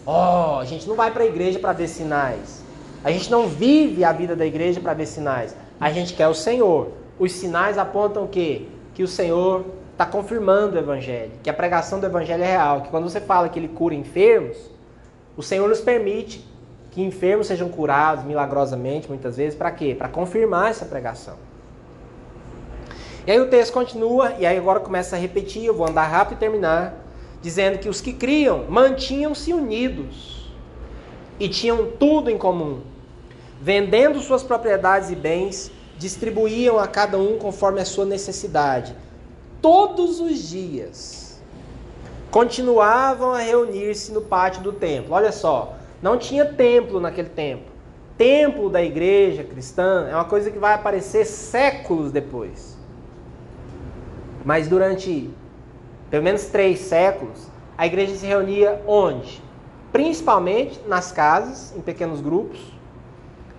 Ó, 0.06 0.56
oh, 0.56 0.60
a 0.60 0.66
gente 0.66 0.88
não 0.88 0.96
vai 0.96 1.12
para 1.12 1.24
a 1.24 1.28
igreja 1.28 1.60
para 1.60 1.74
ver 1.74 1.90
sinais. 1.90 2.64
A 3.04 3.12
gente 3.12 3.30
não 3.30 3.46
vive 3.46 4.06
a 4.06 4.14
vida 4.14 4.38
da 4.38 4.46
igreja 4.46 4.80
para 4.80 4.94
ver 4.94 5.06
sinais. 5.06 5.54
A 5.82 5.92
gente 5.92 6.14
quer 6.14 6.30
o 6.30 6.34
Senhor. 6.34 6.94
Os 7.20 7.34
sinais 7.34 7.78
apontam 7.78 8.24
o 8.24 8.28
quê? 8.30 8.68
Que 8.94 9.04
o 9.04 9.08
Senhor 9.08 9.66
está 9.92 10.06
confirmando 10.06 10.76
o 10.76 10.80
evangelho, 10.80 11.32
que 11.44 11.50
a 11.50 11.54
pregação 11.54 12.00
do 12.00 12.06
evangelho 12.06 12.44
é 12.44 12.48
real, 12.48 12.82
que 12.82 12.90
quando 12.90 13.10
você 13.10 13.22
fala 13.22 13.50
que 13.50 13.60
ele 13.60 13.68
cura 13.68 13.94
enfermos, 13.94 14.58
o 15.38 15.44
Senhor 15.44 15.68
nos 15.68 15.82
permite 15.82 16.46
que 16.92 17.02
enfermos 17.02 17.48
sejam 17.48 17.70
curados 17.70 18.26
milagrosamente, 18.26 19.08
muitas 19.08 19.38
vezes, 19.38 19.56
para 19.56 19.72
quê? 19.72 19.96
Para 19.98 20.10
confirmar 20.10 20.72
essa 20.72 20.86
pregação. 20.86 21.36
E 23.26 23.32
aí 23.32 23.40
o 23.40 23.48
texto 23.48 23.72
continua, 23.72 24.34
e 24.40 24.46
aí 24.46 24.58
agora 24.58 24.80
começa 24.80 25.16
a 25.16 25.20
repetir, 25.20 25.64
eu 25.64 25.74
vou 25.74 25.88
andar 25.88 26.08
rápido 26.08 26.38
e 26.38 26.40
terminar, 26.40 26.96
dizendo 27.42 27.78
que 27.78 27.88
os 27.88 28.02
que 28.02 28.14
criam 28.14 28.66
mantinham-se 28.68 29.54
unidos 29.54 30.52
e 31.40 31.48
tinham 31.48 31.92
tudo 32.00 32.30
em 32.30 32.38
comum. 32.38 32.82
Vendendo 33.62 34.20
suas 34.20 34.44
propriedades 34.44 35.12
e 35.12 35.16
bens, 35.16 35.72
distribuíam 35.98 36.80
a 36.80 36.88
cada 36.88 37.18
um 37.18 37.38
conforme 37.38 37.80
a 37.80 37.86
sua 37.86 38.06
necessidade. 38.06 38.96
Todos 39.62 40.20
os 40.20 40.50
dias 40.50 41.40
continuavam 42.32 43.32
a 43.32 43.40
reunir-se 43.40 44.12
no 44.12 44.22
pátio 44.22 44.64
do 44.64 44.72
templo. 44.72 45.14
Olha 45.14 45.32
só, 45.32 45.76
não 46.02 46.18
tinha 46.18 46.46
templo 46.46 47.00
naquele 47.00 47.30
tempo. 47.30 47.70
Templo 48.18 48.70
da 48.70 48.82
igreja 48.82 49.44
cristã 49.44 50.08
é 50.10 50.16
uma 50.16 50.26
coisa 50.26 50.50
que 50.50 50.58
vai 50.58 50.74
aparecer 50.74 51.26
séculos 51.26 52.12
depois. 52.12 52.78
Mas 54.44 54.68
durante 54.68 55.30
pelo 56.12 56.24
menos 56.24 56.46
três 56.48 56.80
séculos, 56.80 57.48
a 57.78 57.86
igreja 57.86 58.16
se 58.16 58.26
reunia 58.26 58.82
onde? 58.86 59.42
Principalmente 59.94 60.82
nas 60.86 61.10
casas, 61.12 61.74
em 61.76 61.80
pequenos 61.82 62.20
grupos. 62.20 62.60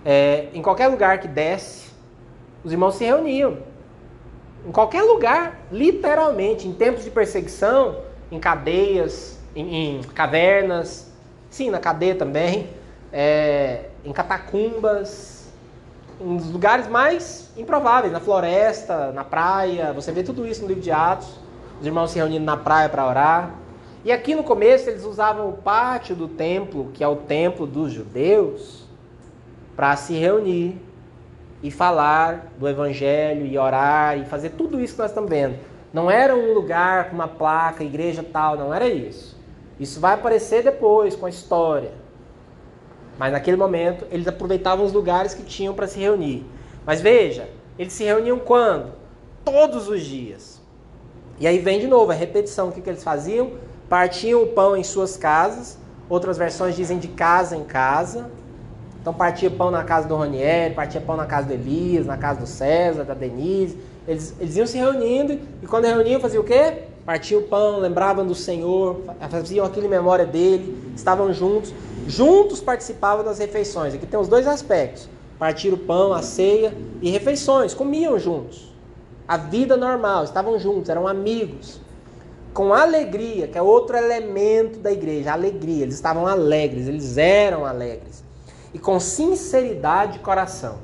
É, 0.05 0.49
em 0.53 0.61
qualquer 0.61 0.87
lugar 0.87 1.19
que 1.19 1.27
desse, 1.27 1.87
os 2.63 2.71
irmãos 2.71 2.95
se 2.95 3.03
reuniam. 3.03 3.57
Em 4.65 4.71
qualquer 4.71 5.03
lugar, 5.03 5.59
literalmente, 5.71 6.67
em 6.67 6.73
tempos 6.73 7.03
de 7.03 7.11
perseguição, 7.11 7.97
em 8.31 8.39
cadeias, 8.39 9.37
em, 9.55 9.97
em 9.97 10.03
cavernas, 10.03 11.11
sim, 11.49 11.69
na 11.69 11.79
cadeia 11.79 12.15
também, 12.15 12.69
é, 13.11 13.85
em 14.05 14.13
catacumbas, 14.13 15.51
uns 16.19 16.49
lugares 16.49 16.87
mais 16.87 17.51
improváveis, 17.57 18.13
na 18.13 18.19
floresta, 18.19 19.11
na 19.11 19.23
praia. 19.23 19.91
Você 19.93 20.11
vê 20.11 20.23
tudo 20.23 20.47
isso 20.47 20.61
no 20.61 20.67
livro 20.67 20.81
de 20.81 20.91
Atos. 20.91 21.39
Os 21.79 21.85
irmãos 21.85 22.11
se 22.11 22.17
reunindo 22.17 22.45
na 22.45 22.55
praia 22.55 22.87
para 22.87 23.05
orar. 23.05 23.51
E 24.05 24.11
aqui 24.11 24.33
no 24.33 24.43
começo 24.43 24.89
eles 24.89 25.03
usavam 25.03 25.49
o 25.49 25.53
pátio 25.53 26.15
do 26.15 26.27
templo, 26.27 26.91
que 26.93 27.03
é 27.03 27.07
o 27.07 27.15
templo 27.15 27.65
dos 27.67 27.91
judeus, 27.91 28.85
para 29.75 29.95
se 29.95 30.13
reunir 30.13 30.77
e 31.63 31.71
falar 31.71 32.51
do 32.59 32.67
evangelho 32.67 33.45
e 33.45 33.57
orar 33.57 34.19
e 34.19 34.25
fazer 34.25 34.49
tudo 34.49 34.81
isso 34.81 34.93
que 34.93 35.01
nós 35.01 35.11
estamos 35.11 35.29
vendo. 35.29 35.57
Não 35.93 36.11
era 36.11 36.35
um 36.35 36.53
lugar 36.53 37.09
com 37.09 37.15
uma 37.15 37.27
placa, 37.27 37.83
igreja 37.83 38.21
tal, 38.21 38.57
não 38.57 38.73
era 38.73 38.87
isso. 38.87 39.39
Isso 39.79 39.99
vai 39.99 40.13
aparecer 40.13 40.61
depois 40.61 41.15
com 41.15 41.25
a 41.25 41.29
história. 41.29 41.91
Mas 43.17 43.31
naquele 43.31 43.57
momento 43.57 44.05
eles 44.11 44.27
aproveitavam 44.27 44.85
os 44.85 44.91
lugares 44.91 45.33
que 45.33 45.43
tinham 45.43 45.73
para 45.73 45.87
se 45.87 45.99
reunir. 45.99 46.45
Mas 46.85 46.99
veja, 46.99 47.49
eles 47.79 47.93
se 47.93 48.03
reuniam 48.03 48.39
quando? 48.39 48.91
Todos 49.45 49.87
os 49.87 50.01
dias. 50.01 50.61
E 51.39 51.47
aí 51.47 51.59
vem 51.59 51.79
de 51.79 51.87
novo 51.87 52.11
a 52.11 52.15
repetição. 52.15 52.69
O 52.69 52.71
que, 52.71 52.81
que 52.81 52.89
eles 52.89 53.03
faziam? 53.03 53.51
Partiam 53.87 54.43
o 54.43 54.47
pão 54.47 54.75
em 54.75 54.83
suas 54.83 55.15
casas. 55.15 55.77
Outras 56.09 56.37
versões 56.37 56.75
dizem 56.75 56.99
de 56.99 57.07
casa 57.07 57.55
em 57.55 57.63
casa. 57.63 58.29
Então 59.03 59.13
partia 59.13 59.51
pão 59.51 59.69
na 59.69 59.83
casa 59.83 60.07
do 60.07 60.15
Ronieri, 60.15 60.73
partia 60.73 61.01
pão 61.01 61.17
na 61.17 61.25
casa 61.25 61.47
do 61.47 61.53
Elias, 61.53 62.05
na 62.05 62.17
casa 62.17 62.39
do 62.39 62.47
César, 62.47 63.03
da 63.03 63.13
Denise. 63.13 63.77
Eles, 64.07 64.33
eles 64.39 64.55
iam 64.55 64.65
se 64.65 64.77
reunindo 64.77 65.37
e 65.61 65.67
quando 65.67 65.83
reuniam 65.83 66.21
faziam 66.21 66.41
o 66.41 66.45
quê? 66.45 66.83
Partiam 67.05 67.41
o 67.41 67.43
pão, 67.43 67.79
lembravam 67.79 68.25
do 68.25 68.33
Senhor, 68.33 69.01
faziam 69.29 69.65
aquilo 69.65 69.87
em 69.87 69.89
memória 69.89 70.25
dele, 70.25 70.93
estavam 70.95 71.33
juntos 71.33 71.73
juntos 72.07 72.61
participavam 72.61 73.23
das 73.23 73.39
refeições. 73.39 73.93
Aqui 73.93 74.05
tem 74.05 74.19
os 74.19 74.27
dois 74.27 74.47
aspectos: 74.47 75.09
partir 75.37 75.73
o 75.73 75.77
pão, 75.77 76.13
a 76.13 76.21
ceia 76.21 76.73
e 77.01 77.09
refeições, 77.09 77.73
comiam 77.73 78.17
juntos. 78.17 78.71
A 79.27 79.37
vida 79.37 79.77
normal, 79.77 80.23
estavam 80.23 80.57
juntos, 80.59 80.89
eram 80.89 81.07
amigos. 81.07 81.81
Com 82.53 82.73
alegria, 82.73 83.47
que 83.47 83.57
é 83.57 83.61
outro 83.61 83.97
elemento 83.97 84.77
da 84.79 84.91
igreja, 84.91 85.33
alegria. 85.33 85.83
Eles 85.83 85.95
estavam 85.95 86.27
alegres, 86.27 86.87
eles 86.87 87.17
eram 87.17 87.65
alegres. 87.65 88.23
E 88.73 88.79
com 88.79 88.99
sinceridade 88.99 90.13
de 90.13 90.19
coração. 90.19 90.77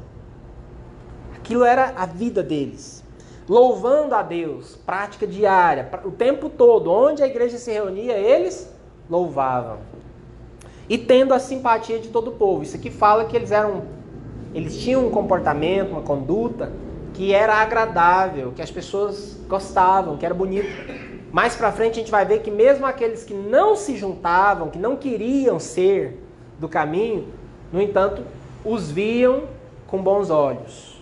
Aquilo 1.36 1.64
era 1.64 1.94
a 1.96 2.06
vida 2.06 2.44
deles. 2.44 3.04
Louvando 3.48 4.14
a 4.14 4.22
Deus, 4.22 4.76
prática 4.86 5.26
diária, 5.26 5.90
o 6.06 6.12
tempo 6.12 6.50
todo, 6.50 6.92
onde 6.92 7.24
a 7.24 7.28
igreja 7.28 7.58
se 7.58 7.72
reunia, 7.72 8.16
eles 8.16 8.72
louvavam. 9.10 9.80
E 10.88 10.98
tendo 10.98 11.34
a 11.34 11.40
simpatia 11.40 12.00
de 12.00 12.10
todo 12.10 12.30
o 12.30 12.34
povo. 12.34 12.62
Isso 12.62 12.76
aqui 12.76 12.92
fala 12.92 13.26
que 13.26 13.36
eles 13.36 13.52
eram 13.52 14.00
eles 14.54 14.78
tinham 14.78 15.06
um 15.06 15.12
comportamento, 15.12 15.92
uma 15.92 16.02
conduta 16.02 16.72
que 17.14 17.34
era 17.34 17.56
agradável, 17.56 18.52
que 18.56 18.62
as 18.62 18.72
pessoas 18.72 19.38
gostavam, 19.48 20.18
que 20.18 20.26
era 20.26 20.34
bonito. 20.34 20.70
Mais 21.32 21.56
para 21.56 21.72
frente 21.72 21.94
a 21.94 21.96
gente 21.98 22.12
vai 22.12 22.26
ver 22.26 22.42
que 22.42 22.50
mesmo 22.50 22.86
aqueles 22.86 23.24
que 23.24 23.34
não 23.34 23.76
se 23.76 23.96
juntavam, 23.96 24.70
que 24.70 24.80
não 24.80 24.96
queriam 24.96 25.60
ser 25.60 26.20
do 26.58 26.68
caminho, 26.68 27.28
no 27.72 27.82
entanto, 27.82 28.24
os 28.66 28.90
viam 28.90 29.44
com 29.88 30.02
bons 30.02 30.30
olhos. 30.30 31.02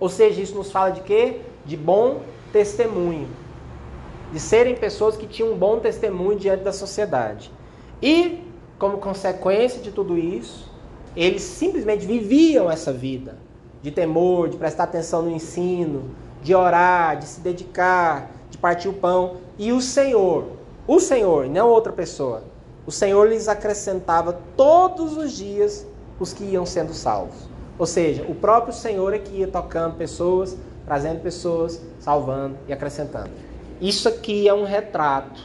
Ou 0.00 0.08
seja, 0.08 0.40
isso 0.40 0.54
nos 0.54 0.70
fala 0.70 0.90
de 0.90 1.00
quê? 1.00 1.40
De 1.64 1.76
bom 1.76 2.20
testemunho. 2.52 3.28
De 4.32 4.38
serem 4.38 4.76
pessoas 4.76 5.16
que 5.16 5.26
tinham 5.26 5.52
um 5.52 5.56
bom 5.56 5.78
testemunho 5.80 6.38
diante 6.38 6.62
da 6.62 6.72
sociedade. 6.72 7.50
E, 8.02 8.44
como 8.78 8.98
consequência 8.98 9.80
de 9.80 9.90
tudo 9.90 10.16
isso, 10.16 10.70
eles 11.16 11.42
simplesmente 11.42 12.06
viviam 12.06 12.70
essa 12.70 12.92
vida 12.92 13.36
de 13.82 13.90
temor, 13.90 14.48
de 14.48 14.56
prestar 14.56 14.84
atenção 14.84 15.22
no 15.22 15.30
ensino, 15.30 16.10
de 16.42 16.54
orar, 16.54 17.18
de 17.18 17.26
se 17.26 17.40
dedicar, 17.40 18.30
de 18.50 18.58
partir 18.58 18.88
o 18.88 18.92
pão. 18.92 19.36
E 19.58 19.72
o 19.72 19.80
Senhor, 19.80 20.44
o 20.86 21.00
Senhor, 21.00 21.46
não 21.46 21.68
outra 21.68 21.92
pessoa, 21.92 22.44
o 22.86 22.92
Senhor 22.92 23.28
lhes 23.28 23.48
acrescentava 23.48 24.40
todos 24.56 25.16
os 25.16 25.32
dias 25.32 25.86
os 26.18 26.32
que 26.32 26.44
iam 26.44 26.66
sendo 26.66 26.92
salvos. 26.92 27.48
Ou 27.78 27.86
seja, 27.86 28.24
o 28.28 28.34
próprio 28.34 28.74
Senhor 28.74 29.14
é 29.14 29.18
que 29.18 29.36
ia 29.36 29.46
tocando 29.46 29.96
pessoas, 29.96 30.56
trazendo 30.84 31.20
pessoas, 31.20 31.80
salvando 32.00 32.56
e 32.66 32.72
acrescentando. 32.72 33.30
Isso 33.80 34.08
aqui 34.08 34.48
é 34.48 34.54
um 34.54 34.64
retrato 34.64 35.40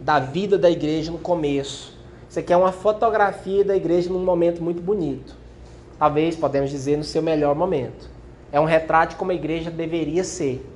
da 0.00 0.18
vida 0.18 0.58
da 0.58 0.70
igreja 0.70 1.12
no 1.12 1.18
começo. 1.18 1.96
Isso 2.28 2.38
aqui 2.38 2.52
é 2.52 2.56
uma 2.56 2.72
fotografia 2.72 3.64
da 3.64 3.76
igreja 3.76 4.10
num 4.10 4.24
momento 4.24 4.62
muito 4.62 4.82
bonito. 4.82 5.36
Talvez 5.98 6.34
podemos 6.34 6.70
dizer 6.70 6.96
no 6.96 7.04
seu 7.04 7.22
melhor 7.22 7.54
momento. 7.54 8.08
É 8.50 8.58
um 8.58 8.64
retrato 8.64 9.10
de 9.10 9.16
como 9.16 9.30
a 9.30 9.34
igreja 9.34 9.70
deveria 9.70 10.24
ser. 10.24 10.66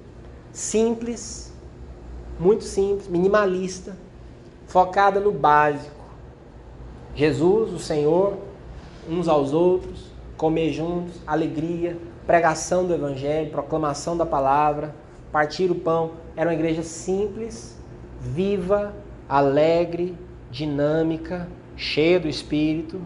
Simples, 0.53 1.53
muito 2.39 2.63
simples, 2.63 3.09
minimalista, 3.09 3.97
focada 4.67 5.19
no 5.19 5.33
básico. 5.33 6.05
Jesus, 7.15 7.73
o 7.73 7.79
Senhor, 7.79 8.37
uns 9.09 9.29
aos 9.29 9.53
outros, 9.53 10.11
comer 10.37 10.73
juntos, 10.73 11.21
alegria, 11.27 11.97
pregação 12.27 12.87
do 12.87 12.95
Evangelho, 12.95 13.51
proclamação 13.51 14.17
da 14.17 14.27
palavra, 14.27 14.95
partir 15.31 15.71
o 15.71 15.75
pão. 15.75 16.13
Era 16.37 16.51
uma 16.51 16.55
igreja 16.55 16.83
simples, 16.83 17.79
viva, 18.21 18.95
alegre, 19.29 20.17
dinâmica, 20.51 21.49
cheia 21.77 22.19
do 22.19 22.29
Espírito. 22.29 23.01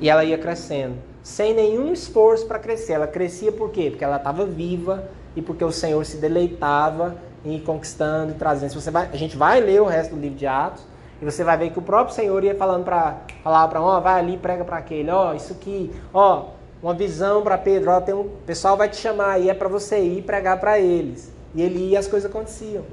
E 0.00 0.08
ela 0.08 0.24
ia 0.24 0.36
crescendo, 0.36 0.96
sem 1.22 1.54
nenhum 1.54 1.92
esforço 1.92 2.46
para 2.46 2.58
crescer. 2.58 2.92
Ela 2.92 3.06
crescia 3.06 3.50
por 3.50 3.70
quê? 3.70 3.90
Porque 3.90 4.04
ela 4.04 4.16
estava 4.16 4.44
viva 4.44 5.08
e 5.34 5.42
porque 5.42 5.64
o 5.64 5.72
Senhor 5.72 6.04
se 6.04 6.18
deleitava 6.18 7.16
em 7.44 7.56
ir 7.56 7.60
conquistando 7.60 8.32
e 8.32 8.34
trazendo. 8.34 8.70
Se 8.70 8.80
você 8.80 8.90
vai, 8.90 9.08
a 9.12 9.16
gente 9.16 9.36
vai 9.36 9.60
ler 9.60 9.80
o 9.80 9.86
resto 9.86 10.14
do 10.14 10.20
livro 10.20 10.36
de 10.36 10.46
Atos, 10.46 10.84
e 11.20 11.24
você 11.24 11.42
vai 11.42 11.56
ver 11.56 11.70
que 11.70 11.78
o 11.78 11.82
próprio 11.82 12.14
Senhor 12.14 12.42
ia 12.44 12.54
falando 12.54 12.84
para 12.84 13.18
falar 13.42 13.68
para 13.68 13.80
um, 13.80 13.84
ó, 13.84 14.00
vai 14.00 14.20
ali, 14.20 14.36
prega 14.36 14.64
para 14.64 14.76
aquele, 14.76 15.10
ó, 15.10 15.34
isso 15.34 15.52
aqui, 15.52 15.90
ó, 16.12 16.50
uma 16.82 16.94
visão 16.94 17.42
para 17.42 17.56
Pedro, 17.56 17.90
ó, 17.90 18.00
tem 18.00 18.14
um, 18.14 18.28
pessoal 18.46 18.76
vai 18.76 18.88
te 18.88 18.96
chamar 18.96 19.40
e 19.40 19.48
é 19.48 19.54
para 19.54 19.68
você 19.68 19.98
ir 19.98 20.22
pregar 20.22 20.60
para 20.60 20.78
eles. 20.78 21.32
E 21.54 21.62
ele 21.62 21.78
ia 21.78 21.94
e 21.94 21.96
as 21.96 22.06
coisas 22.06 22.30
aconteciam. 22.30 22.84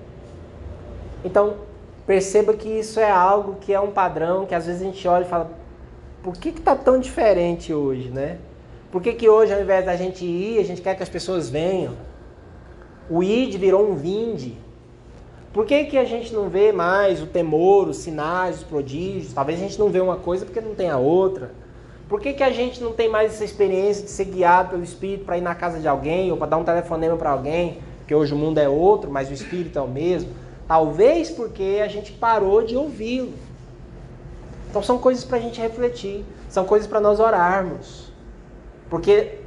Então, 1.23 1.55
perceba 2.07 2.53
que 2.53 2.69
isso 2.69 2.99
é 2.99 3.11
algo 3.11 3.57
que 3.59 3.73
é 3.73 3.79
um 3.79 3.91
padrão 3.91 4.45
que 4.45 4.55
às 4.55 4.65
vezes 4.65 4.81
a 4.81 4.85
gente 4.85 5.07
olha 5.07 5.25
e 5.25 5.27
fala, 5.27 5.51
por 6.23 6.33
que 6.37 6.49
está 6.49 6.75
tão 6.75 6.99
diferente 6.99 7.73
hoje, 7.73 8.09
né? 8.09 8.37
Por 8.93 9.01
que, 9.01 9.11
que 9.13 9.27
hoje, 9.27 9.51
ao 9.51 9.59
invés 9.59 9.83
da 9.85 9.95
gente 9.95 10.23
ir, 10.23 10.59
a 10.59 10.63
gente 10.63 10.79
quer 10.79 10.95
que 10.95 11.01
as 11.01 11.09
pessoas 11.09 11.49
venham? 11.49 11.93
O 13.09 13.23
id 13.23 13.55
virou 13.55 13.89
um 13.89 13.95
vinde. 13.95 14.55
Por 15.53 15.67
que, 15.67 15.83
que 15.85 15.97
a 15.99 16.03
gente 16.03 16.33
não 16.33 16.49
vê 16.49 16.71
mais 16.71 17.21
o 17.21 17.27
temor, 17.27 17.87
os 17.87 17.97
sinais, 17.97 18.57
os 18.57 18.63
prodígios? 18.63 19.33
Talvez 19.33 19.59
a 19.59 19.61
gente 19.61 19.77
não 19.77 19.89
vê 19.89 19.99
uma 19.99 20.15
coisa 20.15 20.45
porque 20.45 20.59
não 20.59 20.73
tem 20.73 20.89
a 20.89 20.97
outra. 20.97 21.51
Por 22.09 22.19
que, 22.19 22.33
que 22.33 22.41
a 22.41 22.51
gente 22.51 22.81
não 22.81 22.91
tem 22.91 23.07
mais 23.07 23.33
essa 23.33 23.45
experiência 23.45 24.03
de 24.03 24.09
ser 24.09 24.25
guiado 24.25 24.71
pelo 24.71 24.83
Espírito 24.83 25.25
para 25.25 25.37
ir 25.37 25.41
na 25.41 25.53
casa 25.53 25.79
de 25.79 25.87
alguém 25.87 26.31
ou 26.31 26.37
para 26.37 26.47
dar 26.47 26.57
um 26.57 26.63
telefonema 26.63 27.15
para 27.17 27.29
alguém? 27.29 27.77
Porque 27.99 28.15
hoje 28.15 28.33
o 28.33 28.37
mundo 28.37 28.57
é 28.57 28.67
outro, 28.67 29.11
mas 29.11 29.29
o 29.29 29.33
Espírito 29.33 29.77
é 29.77 29.81
o 29.81 29.87
mesmo. 29.87 30.31
Talvez 30.67 31.29
porque 31.29 31.79
a 31.83 31.87
gente 31.87 32.11
parou 32.13 32.63
de 32.63 32.75
ouvi-lo. 32.75 33.33
Então 34.71 34.81
são 34.81 34.97
coisas 34.97 35.23
para 35.23 35.37
a 35.37 35.41
gente 35.41 35.61
refletir, 35.61 36.25
são 36.49 36.65
coisas 36.65 36.87
para 36.87 36.99
nós 36.99 37.19
orarmos. 37.19 38.11
Porque 38.89 39.37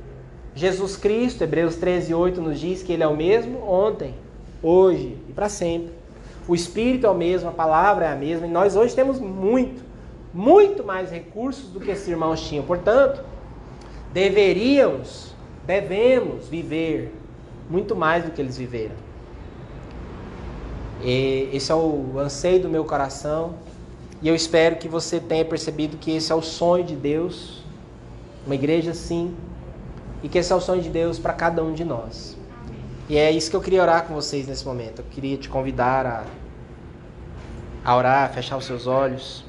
Jesus 0.55 0.97
Cristo, 0.97 1.43
Hebreus 1.43 1.75
13, 1.75 2.15
8, 2.15 2.41
nos 2.41 2.61
diz 2.61 2.81
que 2.81 2.93
Ele 2.93 3.03
é 3.03 3.09
o 3.09 3.17
mesmo 3.17 3.59
ontem, 3.69 4.15
hoje 4.63 5.19
e 5.29 5.33
para 5.33 5.49
sempre. 5.49 5.95
O 6.49 6.55
Espírito 6.55 7.07
é 7.07 7.11
o 7.11 7.14
mesmo, 7.14 7.49
a 7.49 7.53
palavra 7.53 8.07
é 8.07 8.12
a 8.12 8.16
mesma, 8.16 8.47
e 8.47 8.51
nós 8.51 8.76
hoje 8.76 8.94
temos 8.94 9.18
muito, 9.18 9.82
muito 10.32 10.84
mais 10.84 11.11
recursos 11.11 11.70
do 11.70 11.80
que 11.80 11.90
esses 11.90 12.07
irmãos 12.07 12.40
tinham. 12.40 12.64
Portanto, 12.64 13.22
deveríamos, 14.12 15.34
devemos 15.66 16.49
viver 16.49 17.12
muito 17.68 17.97
mais 17.97 18.24
do 18.24 18.30
que 18.30 18.40
eles 18.40 18.57
viveram. 18.57 18.94
E 21.03 21.51
esse 21.53 21.72
é 21.72 21.74
o 21.74 22.18
anseio 22.18 22.62
do 22.62 22.68
meu 22.68 22.84
coração, 22.84 23.55
e 24.22 24.28
eu 24.28 24.34
espero 24.34 24.76
que 24.76 24.88
você 24.88 25.18
tenha 25.18 25.44
percebido 25.44 25.97
que 25.97 26.12
esse 26.12 26.30
é 26.30 26.34
o 26.34 26.42
sonho 26.42 26.84
de 26.84 26.94
Deus, 26.94 27.62
uma 28.47 28.55
igreja 28.55 28.92
assim, 28.92 29.34
e 30.22 30.28
que 30.28 30.38
esse 30.38 30.53
é 30.53 30.57
o 30.57 30.61
sonho 30.61 30.80
de 30.80 30.88
Deus 30.88 31.18
para 31.18 31.32
cada 31.32 31.62
um 31.62 31.72
de 31.72 31.84
nós. 31.84 32.36
E 33.09 33.17
é 33.17 33.31
isso 33.31 33.49
que 33.49 33.57
eu 33.57 33.61
queria 33.61 33.83
orar 33.83 34.05
com 34.05 34.15
vocês 34.15 34.47
nesse 34.47 34.67
momento. 34.67 34.99
Eu 34.99 35.05
queria 35.11 35.37
te 35.37 35.49
convidar 35.49 36.05
a, 36.05 36.25
a 37.85 37.97
orar, 37.97 38.25
a 38.25 38.29
fechar 38.29 38.57
os 38.57 38.65
seus 38.65 38.87
olhos. 38.87 39.45